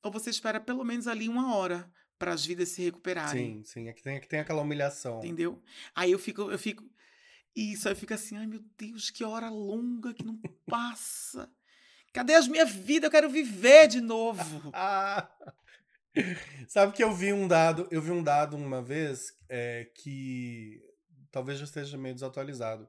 [0.02, 3.62] Ou você espera pelo menos ali uma hora para as vidas se recuperarem.
[3.62, 3.88] Sim, sim.
[3.88, 5.20] É que tem, é que tem aquela humilhação.
[5.20, 5.62] Entendeu?
[5.94, 6.84] Aí eu fico, eu fico.
[7.56, 10.36] Isso, aí eu fico assim, ai meu Deus, que hora longa que não
[10.66, 11.50] passa.
[12.12, 13.04] Cadê as minhas vidas?
[13.04, 14.70] Eu quero viver de novo.
[16.68, 20.82] Sabe que eu vi um dado, eu vi um dado uma vez é, que
[21.30, 22.88] talvez já esteja meio desatualizado,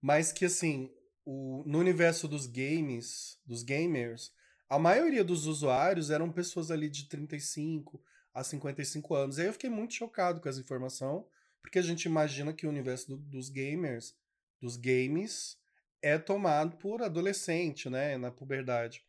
[0.00, 0.92] mas que assim,
[1.24, 4.32] o, no universo dos games, dos gamers,
[4.68, 8.02] a maioria dos usuários eram pessoas ali de 35
[8.34, 9.38] a 55 anos.
[9.38, 11.26] E aí eu fiquei muito chocado com essa informação,
[11.62, 14.14] porque a gente imagina que o universo do- dos gamers,
[14.60, 15.58] dos games,
[16.02, 19.02] é tomado por adolescente, né, na puberdade.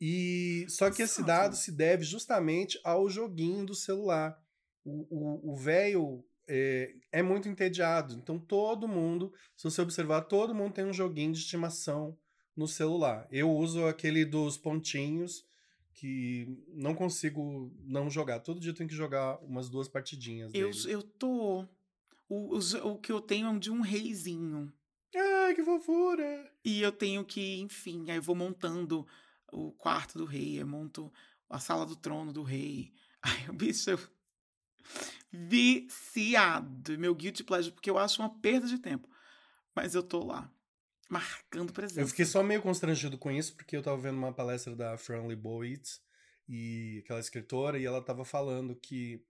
[0.00, 4.38] E só que esse dado se deve justamente ao joguinho do celular.
[4.84, 8.14] O velho é, é muito entediado.
[8.14, 12.16] Então todo mundo, se você observar, todo mundo tem um joguinho de estimação
[12.54, 13.26] no celular.
[13.30, 15.44] Eu uso aquele dos pontinhos
[15.92, 18.40] que não consigo não jogar.
[18.40, 20.92] Todo dia eu tenho que jogar umas duas partidinhas Eu, dele.
[20.92, 21.66] eu tô.
[22.28, 24.72] O, o, o que eu tenho é um de um reizinho.
[25.14, 26.52] Ai, que fofura!
[26.64, 29.06] E eu tenho que, enfim, aí eu vou montando
[29.56, 31.10] o quarto do rei, eu monto
[31.48, 32.92] a sala do trono do rei.
[33.22, 34.10] Aí o bicho.
[35.32, 36.98] Viciado.
[36.98, 39.08] Meu guilty pleasure, porque eu acho uma perda de tempo.
[39.74, 40.50] Mas eu tô lá,
[41.08, 42.00] marcando presença.
[42.00, 45.36] Eu fiquei só meio constrangido com isso, porque eu tava vendo uma palestra da Franly
[45.36, 45.82] Boyd,
[46.48, 49.24] e aquela escritora, e ela tava falando que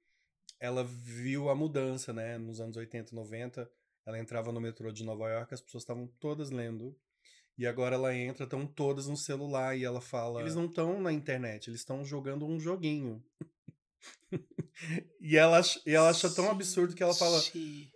[0.60, 3.70] ela viu a mudança, né, nos anos 80 e 90.
[4.04, 6.96] Ela entrava no metrô de Nova York, as pessoas estavam todas lendo.
[7.59, 10.40] E agora ela entra, estão todas no celular, e ela fala.
[10.40, 13.24] Eles não estão na internet, eles estão jogando um joguinho.
[15.20, 17.40] e, ela, e ela acha tão absurdo que ela fala: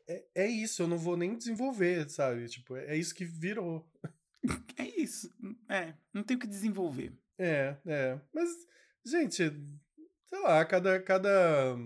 [0.08, 2.48] é, é isso, eu não vou nem desenvolver, sabe?
[2.48, 3.86] Tipo, é isso que virou.
[4.78, 5.30] É isso.
[5.68, 7.12] É, não tem o que desenvolver.
[7.38, 8.18] É, é.
[8.32, 8.48] Mas
[9.04, 9.50] Gente,
[10.26, 11.76] sei lá, cada, cada,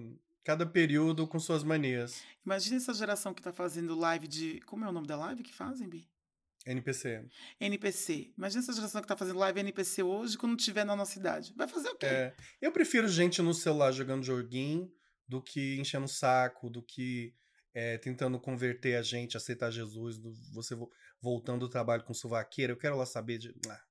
[0.43, 2.23] cada período com suas manias.
[2.45, 4.61] Imagina essa geração que tá fazendo live de.
[4.63, 6.09] Como é o nome da live que fazem, Bi?
[6.67, 7.27] NPC.
[7.61, 8.33] NPC.
[8.37, 11.53] Imagina essa geração que tá fazendo live NPC hoje quando tiver na nossa idade.
[11.57, 12.07] Vai fazer o quê?
[12.07, 14.91] É, eu prefiro gente no celular jogando joguinho
[15.29, 17.35] do que enchendo o saco, do que
[17.75, 20.91] é, tentando converter a gente, aceitar Jesus, do, você vo-
[21.21, 22.73] voltando do trabalho com suvaqueira.
[22.73, 23.55] Eu quero lá saber de.
[23.69, 23.83] Ah,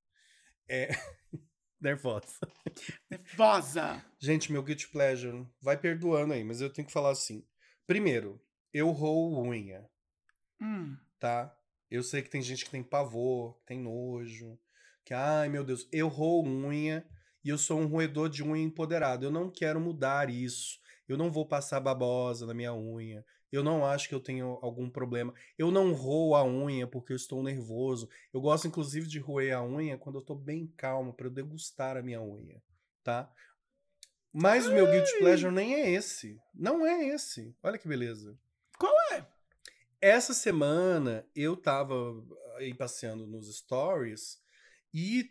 [0.69, 0.89] É.
[1.81, 2.39] Nervosa.
[3.11, 4.05] Nervosa!
[4.17, 7.45] Gente, meu guilty pleasure, vai perdoando aí, mas eu tenho que falar assim.
[7.85, 8.41] Primeiro,
[8.73, 9.85] eu roo unha,
[10.61, 10.95] Hum.
[11.19, 11.53] tá?
[11.93, 14.57] Eu sei que tem gente que tem pavor, que tem nojo,
[15.05, 17.05] que, ai meu Deus, eu roo unha
[17.43, 19.27] e eu sou um roedor de unha empoderado.
[19.27, 20.79] Eu não quero mudar isso.
[21.07, 23.23] Eu não vou passar babosa na minha unha.
[23.51, 25.35] Eu não acho que eu tenho algum problema.
[25.55, 28.09] Eu não roo a unha porque eu estou nervoso.
[28.33, 31.95] Eu gosto, inclusive, de roer a unha quando eu tô bem calmo, para eu degustar
[31.95, 32.59] a minha unha,
[33.03, 33.31] tá?
[34.33, 36.41] Mas o meu guilty pleasure nem é esse.
[36.55, 37.55] Não é esse.
[37.61, 38.35] Olha que beleza.
[40.03, 41.95] Essa semana eu tava
[42.57, 44.37] aí passeando nos stories
[44.93, 45.25] e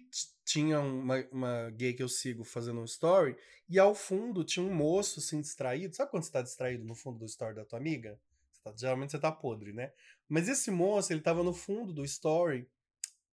[0.46, 3.36] tinha uma, uma gay que eu sigo fazendo um story
[3.68, 5.94] e ao fundo tinha um moço assim distraído.
[5.94, 8.18] Sabe quando você tá distraído no fundo do story da tua amiga?
[8.50, 9.92] Você tá- geralmente você tá podre, né?
[10.26, 12.66] Mas esse moço, ele tava no fundo do story,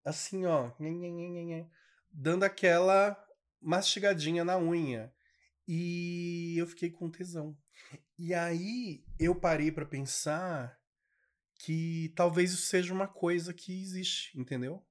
[0.03, 1.69] assim, ó, nhe, nhe, nhe,
[2.11, 3.17] dando aquela
[3.61, 5.09] mastigadinha na unha.
[5.65, 7.57] E eu fiquei com tesão.
[8.17, 10.78] E aí eu parei pra pensar
[11.59, 14.81] que talvez isso seja uma coisa que existe, entendeu?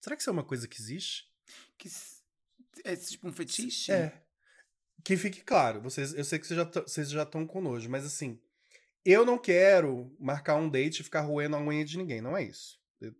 [0.00, 1.30] Será que isso é uma coisa que existe?
[1.78, 1.88] Que
[2.82, 3.92] é tipo um fetiche?
[3.92, 4.22] É.
[5.04, 8.40] Que fique claro, vocês, eu sei que vocês já, estão com nojo, mas assim,
[9.04, 12.42] eu não quero marcar um date e ficar roendo a unha de ninguém, não é
[12.42, 12.80] isso.
[12.98, 13.14] Eu-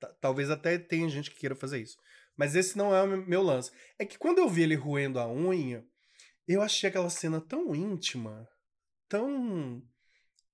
[0.00, 1.98] ta- talvez até tenha gente que queira fazer isso.
[2.34, 3.70] Mas esse não é o meu- meu lance.
[3.98, 5.86] É que quando eu vi ele roendo a unha,
[6.48, 8.48] eu achei aquela cena tão íntima,
[9.08, 9.82] tão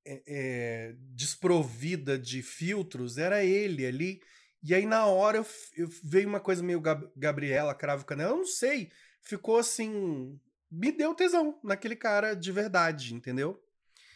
[0.05, 4.23] é, é, desprovida de filtros, era ele ali.
[4.63, 5.47] E aí, na hora, eu,
[5.77, 8.91] eu veio uma coisa meio Gab- Gabriela, Cravo Canela, eu não sei.
[9.21, 10.39] Ficou assim.
[10.71, 13.63] Me deu tesão naquele cara de verdade, entendeu?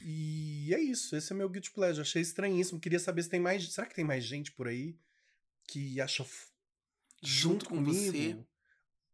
[0.03, 1.17] E é isso.
[1.17, 2.03] Esse é meu guilty pleasure.
[2.03, 2.79] Achei estranhíssimo.
[2.81, 3.73] Queria saber se tem mais.
[3.73, 4.97] Será que tem mais gente por aí
[5.69, 6.47] que acha f-
[7.23, 8.37] Junto com você.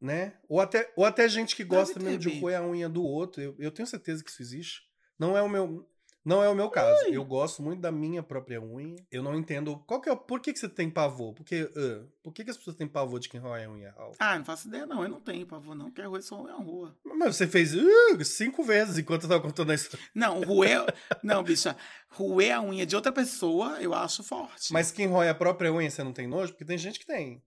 [0.01, 0.35] Né?
[0.49, 3.41] Ou até, ou até gente que gosta mesmo de roer a unha do outro.
[3.41, 4.83] Eu, eu tenho certeza que isso existe.
[5.19, 5.89] Não é o meu.
[6.25, 7.05] Não é o meu caso.
[7.07, 8.95] Eu gosto muito da minha própria unha.
[9.11, 9.77] Eu não entendo.
[9.87, 11.35] Qual que é, o- por que, que você tem pavor?
[11.35, 13.91] Porque, ah, por que, que as pessoas têm pavor de quem rói a unha?
[13.97, 14.15] Raul?
[14.21, 15.03] Ah, não faço ideia, não.
[15.03, 15.91] Eu não tenho pavor, não.
[15.91, 16.97] Quero roer só a rua.
[17.05, 20.07] Mas você fez uh, cinco vezes enquanto eu tava contando a história.
[20.15, 20.85] Não, roer.
[21.25, 21.77] não, bicha.
[22.11, 24.73] Roer a unha de outra pessoa, eu acho forte.
[24.73, 26.53] Mas quem rói a própria unha, você não tem nojo?
[26.53, 27.43] Porque tem gente que tem.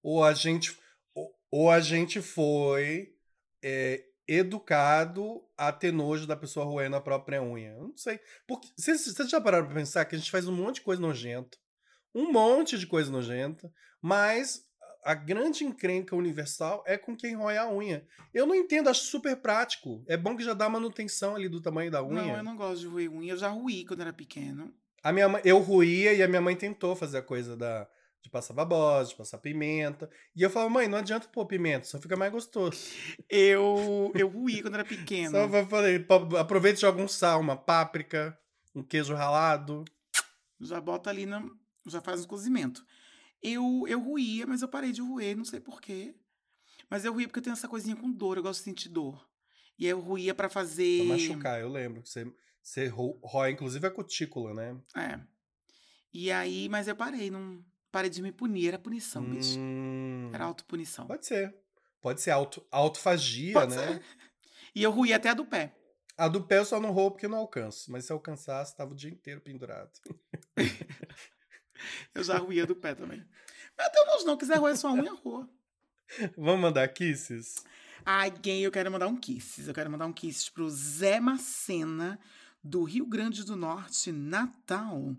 [0.00, 0.78] Ou a gente,
[1.14, 3.14] ou, ou a gente foi
[3.62, 7.72] é, educado a ter nojo da pessoa roendo a própria unha.
[7.72, 8.20] Eu não sei.
[8.46, 11.00] Porque, vocês, vocês já pararam pra pensar que a gente faz um monte de coisa
[11.00, 11.56] nojenta.
[12.14, 13.72] Um monte de coisa nojenta.
[14.00, 14.64] Mas
[15.04, 18.06] a grande encrenca universal é com quem rói a unha.
[18.32, 20.04] Eu não entendo, acho super prático.
[20.06, 22.22] É bom que já dá manutenção ali do tamanho da unha.
[22.22, 23.32] Não, eu não gosto de roer unha.
[23.32, 24.72] Eu já ruí quando era pequeno.
[25.02, 27.88] A minha mãe, eu ruía e a minha mãe tentou fazer a coisa da,
[28.22, 30.08] de passar babosa, de passar pimenta.
[30.34, 32.78] E eu falava, mãe, não adianta pôr pimenta, só fica mais gostoso.
[33.28, 35.30] Eu, eu ruí quando era pequeno.
[35.32, 38.38] Só falei, "Pô, aproveita e joga um sal, uma páprica,
[38.74, 39.84] um queijo ralado.
[40.60, 41.44] Já bota ali, na,
[41.86, 42.86] já faz um cozimento.
[43.42, 46.14] Eu, eu ruía, mas eu parei de roer, não sei porquê.
[46.88, 49.28] Mas eu ruía porque eu tenho essa coisinha com dor, eu gosto de sentir dor.
[49.76, 50.98] E aí eu ruía pra fazer.
[50.98, 52.02] Pra machucar, eu lembro.
[52.02, 54.80] que Você, você rói, inclusive, a cutícula, né?
[54.96, 55.18] É.
[56.12, 57.64] E aí, mas eu parei, não.
[57.92, 59.58] Parei de me punir, era punição, bicho.
[59.58, 61.06] Hum, Era autopunição.
[61.06, 61.54] Pode ser.
[62.00, 63.86] Pode ser auto, autofagia, Pode né?
[63.86, 64.02] ser.
[64.74, 65.76] E eu ruía até a do pé.
[66.16, 67.92] A do pé eu só não roo porque não alcanço.
[67.92, 69.90] Mas se eu alcançasse, tava o dia inteiro pendurado.
[72.14, 73.24] Eu já ruía do pé também.
[73.76, 75.48] Mas até não, não quiser roer sua unha, rua.
[76.36, 77.64] Vamos mandar kisses?
[78.04, 79.66] Ai, gay, eu quero mandar um kisses.
[79.66, 82.20] Eu quero mandar um kisses pro Zé Macena,
[82.62, 85.16] do Rio Grande do Norte, Natal.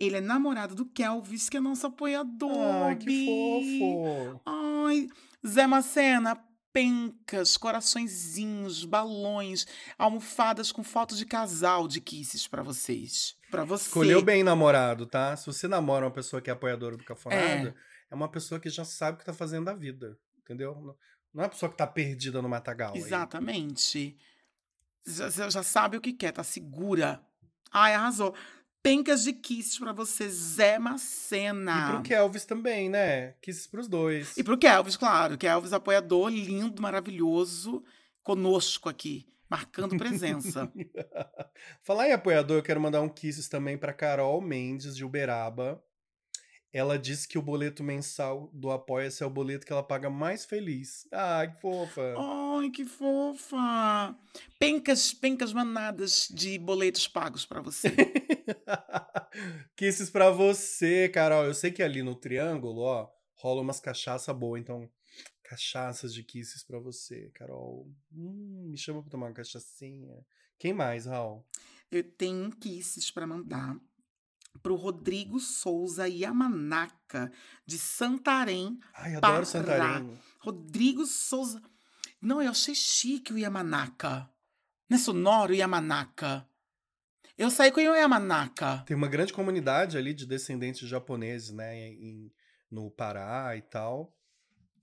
[0.00, 2.84] Ele é namorado do Kelvis, que é nosso apoiador.
[2.84, 4.40] Ai, que fofo!
[4.46, 5.08] Ai,
[5.46, 6.40] Zé Macena,
[6.72, 9.66] pencas, coraçõezinhos, balões,
[9.98, 13.36] almofadas com foto de casal de kisses pra vocês.
[13.50, 13.86] Pra você.
[13.88, 15.34] Escolheu bem namorado, tá?
[15.36, 17.74] Se você namora uma pessoa que é apoiadora do Cafonada,
[18.10, 20.74] é, uma pessoa que já sabe o que tá fazendo da vida, entendeu?
[20.80, 20.94] Não-
[21.42, 22.94] é uma pessoa que tá perdida no matagal.
[22.94, 23.00] aí.
[23.00, 24.16] Exatamente.
[25.06, 27.20] Já, já- já sabe o que quer, tá segura.
[27.70, 28.34] Ai, arrasou.
[28.88, 31.72] Pencas de kisses pra você, Zé Macena.
[31.72, 33.34] E pro Kelvis também, né?
[33.42, 34.34] Kisses pros dois.
[34.36, 35.36] E pro Kelvis, claro.
[35.36, 37.84] Kelvis, apoiador lindo, maravilhoso,
[38.22, 40.72] conosco aqui, marcando presença.
[41.84, 45.84] Falar em apoiador, eu quero mandar um kisses também pra Carol Mendes, de Uberaba.
[46.72, 50.44] Ela disse que o boleto mensal do Apoia-se é o boleto que ela paga mais
[50.44, 51.08] feliz.
[51.10, 52.14] Ai, que fofa.
[52.18, 54.16] Ai, que fofa!
[54.58, 57.88] Pencas, pencas manadas de boletos pagos pra você.
[59.76, 61.44] Kisses pra você, Carol.
[61.44, 64.90] Eu sei que ali no Triângulo, ó, rola umas cachaça boa, então
[65.42, 67.90] cachaças de kisses pra você, Carol.
[68.12, 70.14] Hum, me chama pra tomar uma cachaçinha.
[70.58, 71.46] Quem mais, Raul?
[71.90, 73.74] Eu tenho kisses pra mandar
[74.62, 77.32] pro Rodrigo Souza Yamanaka,
[77.64, 78.78] de Santarém.
[78.94, 79.44] Ai, adoro Pará.
[79.44, 80.18] Santarém.
[80.40, 81.62] Rodrigo Souza.
[82.20, 84.28] Não, eu achei chique o Yamanaka.
[84.88, 86.46] Não é sonoro o Yamanaka?
[87.36, 88.82] Eu saí com o Yamanaka.
[88.86, 92.32] Tem uma grande comunidade ali de descendentes japoneses, né, em,
[92.68, 94.12] no Pará e tal.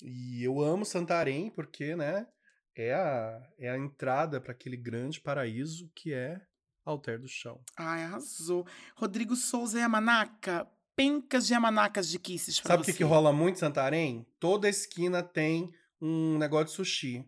[0.02, 2.28] E eu amo Santarém porque, né,
[2.76, 6.40] é a, é a entrada para aquele grande paraíso que é
[6.86, 7.60] Alter do Chão.
[7.76, 8.66] Ai, arrasou.
[8.96, 10.68] Rodrigo Souza Yamanaka.
[10.96, 14.26] Pencas de Yamanacas de kisses pra Sabe o que, que rola muito em Santarém?
[14.40, 17.26] Toda esquina tem um negócio de sushi.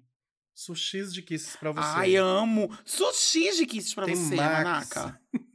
[0.54, 1.82] Sushis de kisses pra você.
[1.84, 2.72] Ai, amo.
[2.86, 4.90] Sushi de kisses pra Tem você, Max.
[4.96, 5.22] Yamanaka.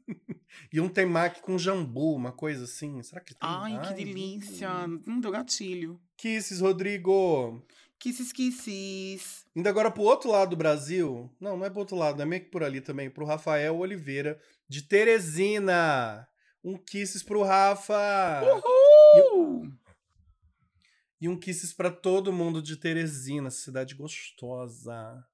[0.72, 3.03] E um temaki com jambu, uma coisa assim.
[3.03, 3.40] Será que tem?
[3.42, 4.70] Ai, que delícia.
[5.07, 6.00] Hum, deu gatilho.
[6.16, 7.62] Kisses, Rodrigo.
[8.03, 9.46] Kisses, kisses.
[9.55, 11.30] Indo agora pro outro lado do Brasil.
[11.38, 13.09] Não, não é pro outro lado, é meio que por ali também.
[13.09, 16.26] Pro Rafael Oliveira, de Teresina.
[16.64, 18.42] Um kisses pro Rafa.
[18.42, 19.72] Uhul!
[21.20, 25.24] E um kisses pra todo mundo de Teresina, cidade gostosa.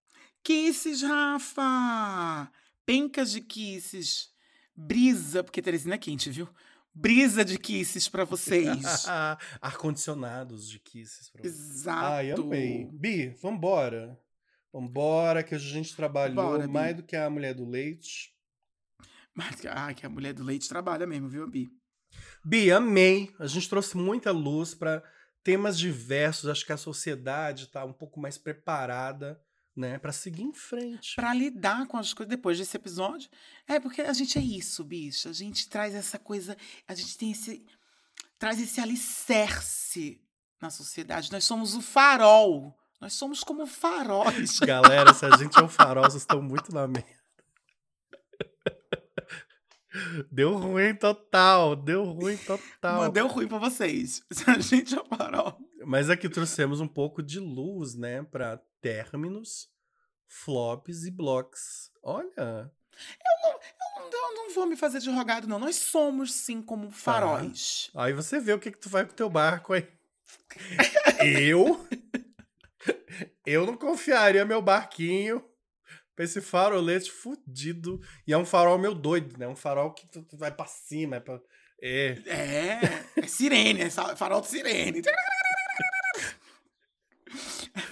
[0.45, 2.53] Kisses, Rafa!
[2.85, 4.29] Pencas de kisses.
[4.77, 6.47] Brisa, porque Teresina é quente, viu?
[7.01, 9.07] Brisa de kisses pra vocês.
[9.61, 11.49] Ar-condicionados de kisses pra você.
[11.49, 12.07] Exato.
[12.07, 12.89] Ai, amei.
[12.93, 14.19] Bi, vambora.
[14.73, 18.35] Vambora, que a gente trabalhou Bora, mais do que a mulher do leite.
[19.35, 21.71] Mas, ah, que a mulher do leite trabalha mesmo, viu, Bi?
[22.45, 23.33] Bi, amei.
[23.39, 25.03] A gente trouxe muita luz para
[25.45, 26.51] temas diversos.
[26.51, 29.41] Acho que a sociedade tá um pouco mais preparada,
[29.79, 31.15] né, para seguir em frente.
[31.15, 33.31] Pra lidar com as coisas depois desse episódio.
[33.67, 35.29] É porque a gente é isso, bicho.
[35.29, 36.57] A gente traz essa coisa,
[36.87, 37.65] a gente tem esse
[38.39, 40.21] traz esse alicerce
[40.61, 41.33] na sociedade.
[41.33, 42.77] Nós somos o farol.
[43.01, 44.59] Nós somos como faróis.
[44.61, 47.09] Galera, se a gente é o farol, vocês estão muito na merda.
[50.31, 52.99] Deu ruim total, deu ruim total.
[52.99, 54.23] Mandei ruim pra vocês.
[54.31, 55.59] Se a gente é o farol.
[55.85, 59.69] Mas aqui trouxemos um pouco de luz, né, para términos,
[60.27, 61.91] flops e blocos.
[62.03, 65.59] Olha, Eu não, eu não vou me fazer de rogado, não.
[65.59, 67.91] Nós somos, sim, como faróis.
[67.95, 69.87] aí você vê o que que tu faz com o teu barco aí.
[71.21, 71.87] Eu
[73.45, 75.45] eu não confiaria meu barquinho
[76.15, 78.01] pra esse farolete fudido.
[78.27, 79.49] E é um farol meu doido, né?
[79.49, 81.41] Um farol que tu, tu vai pra cima, é pra...
[81.81, 82.81] É, É,
[83.17, 85.01] é sirene, é farol de sirene.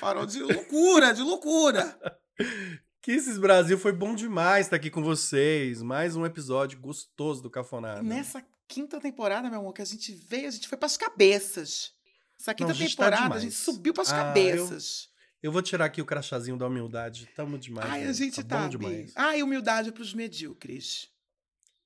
[0.07, 1.99] Farol de loucura, de loucura.
[3.03, 5.83] Kisses Brasil foi bom demais estar aqui com vocês.
[5.83, 8.05] Mais um episódio gostoso do Cafonado.
[8.05, 11.93] Nessa quinta temporada, meu amor, que a gente veio, a gente foi pras cabeças.
[12.39, 13.43] Essa quinta a gente tá temporada, a demais.
[13.43, 15.09] gente subiu pras Ah, cabeças.
[15.43, 17.29] Eu vou tirar aqui o crachazinho da humildade.
[17.35, 17.91] Tamo demais.
[17.91, 18.79] Ai, a gente tá, bom Bi.
[18.79, 19.13] demais.
[19.17, 21.09] Ai, humildade pros medíocres.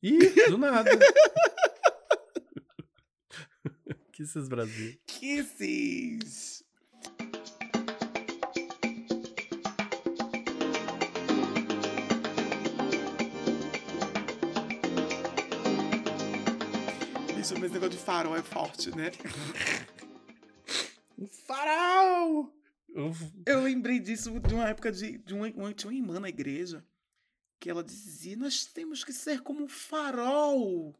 [0.02, 0.18] Ih,
[0.50, 0.90] do nada.
[4.12, 5.00] Kisses Brasil.
[5.06, 6.62] Kisses.
[17.40, 19.10] Bicho, mas esse negócio de farol é forte, né?
[21.18, 22.54] Um farol!
[23.46, 26.84] Eu lembrei disso de uma época de, de uma, uma- tinha uma irmã na igreja
[27.58, 30.94] que ela dizia: Nós temos que ser como um farol.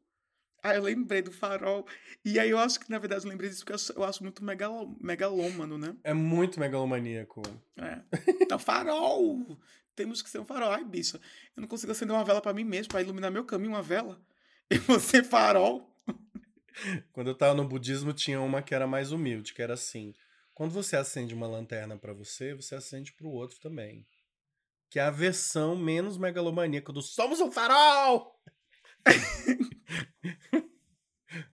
[0.63, 1.87] Aí eu lembrei do farol.
[2.25, 4.23] E aí eu acho que, na verdade, eu lembrei disso porque eu acho, eu acho
[4.23, 5.95] muito megalo, megalômano, né?
[6.03, 7.43] É muito megalomaníaco.
[7.77, 8.01] É.
[8.41, 9.59] Então, farol!
[9.95, 10.71] Temos que ser um farol.
[10.73, 11.21] Ai, bicha,
[11.55, 14.19] eu não consigo acender uma vela pra mim mesmo, pra iluminar meu caminho, uma vela.
[14.73, 15.90] E você, farol?
[17.13, 20.15] Quando eu tava no budismo, tinha uma que era mais humilde, que era assim.
[20.55, 24.07] Quando você acende uma lanterna pra você, você acende pro outro também.
[24.91, 28.41] Que é a versão menos megalomaníaca do Somos um farol!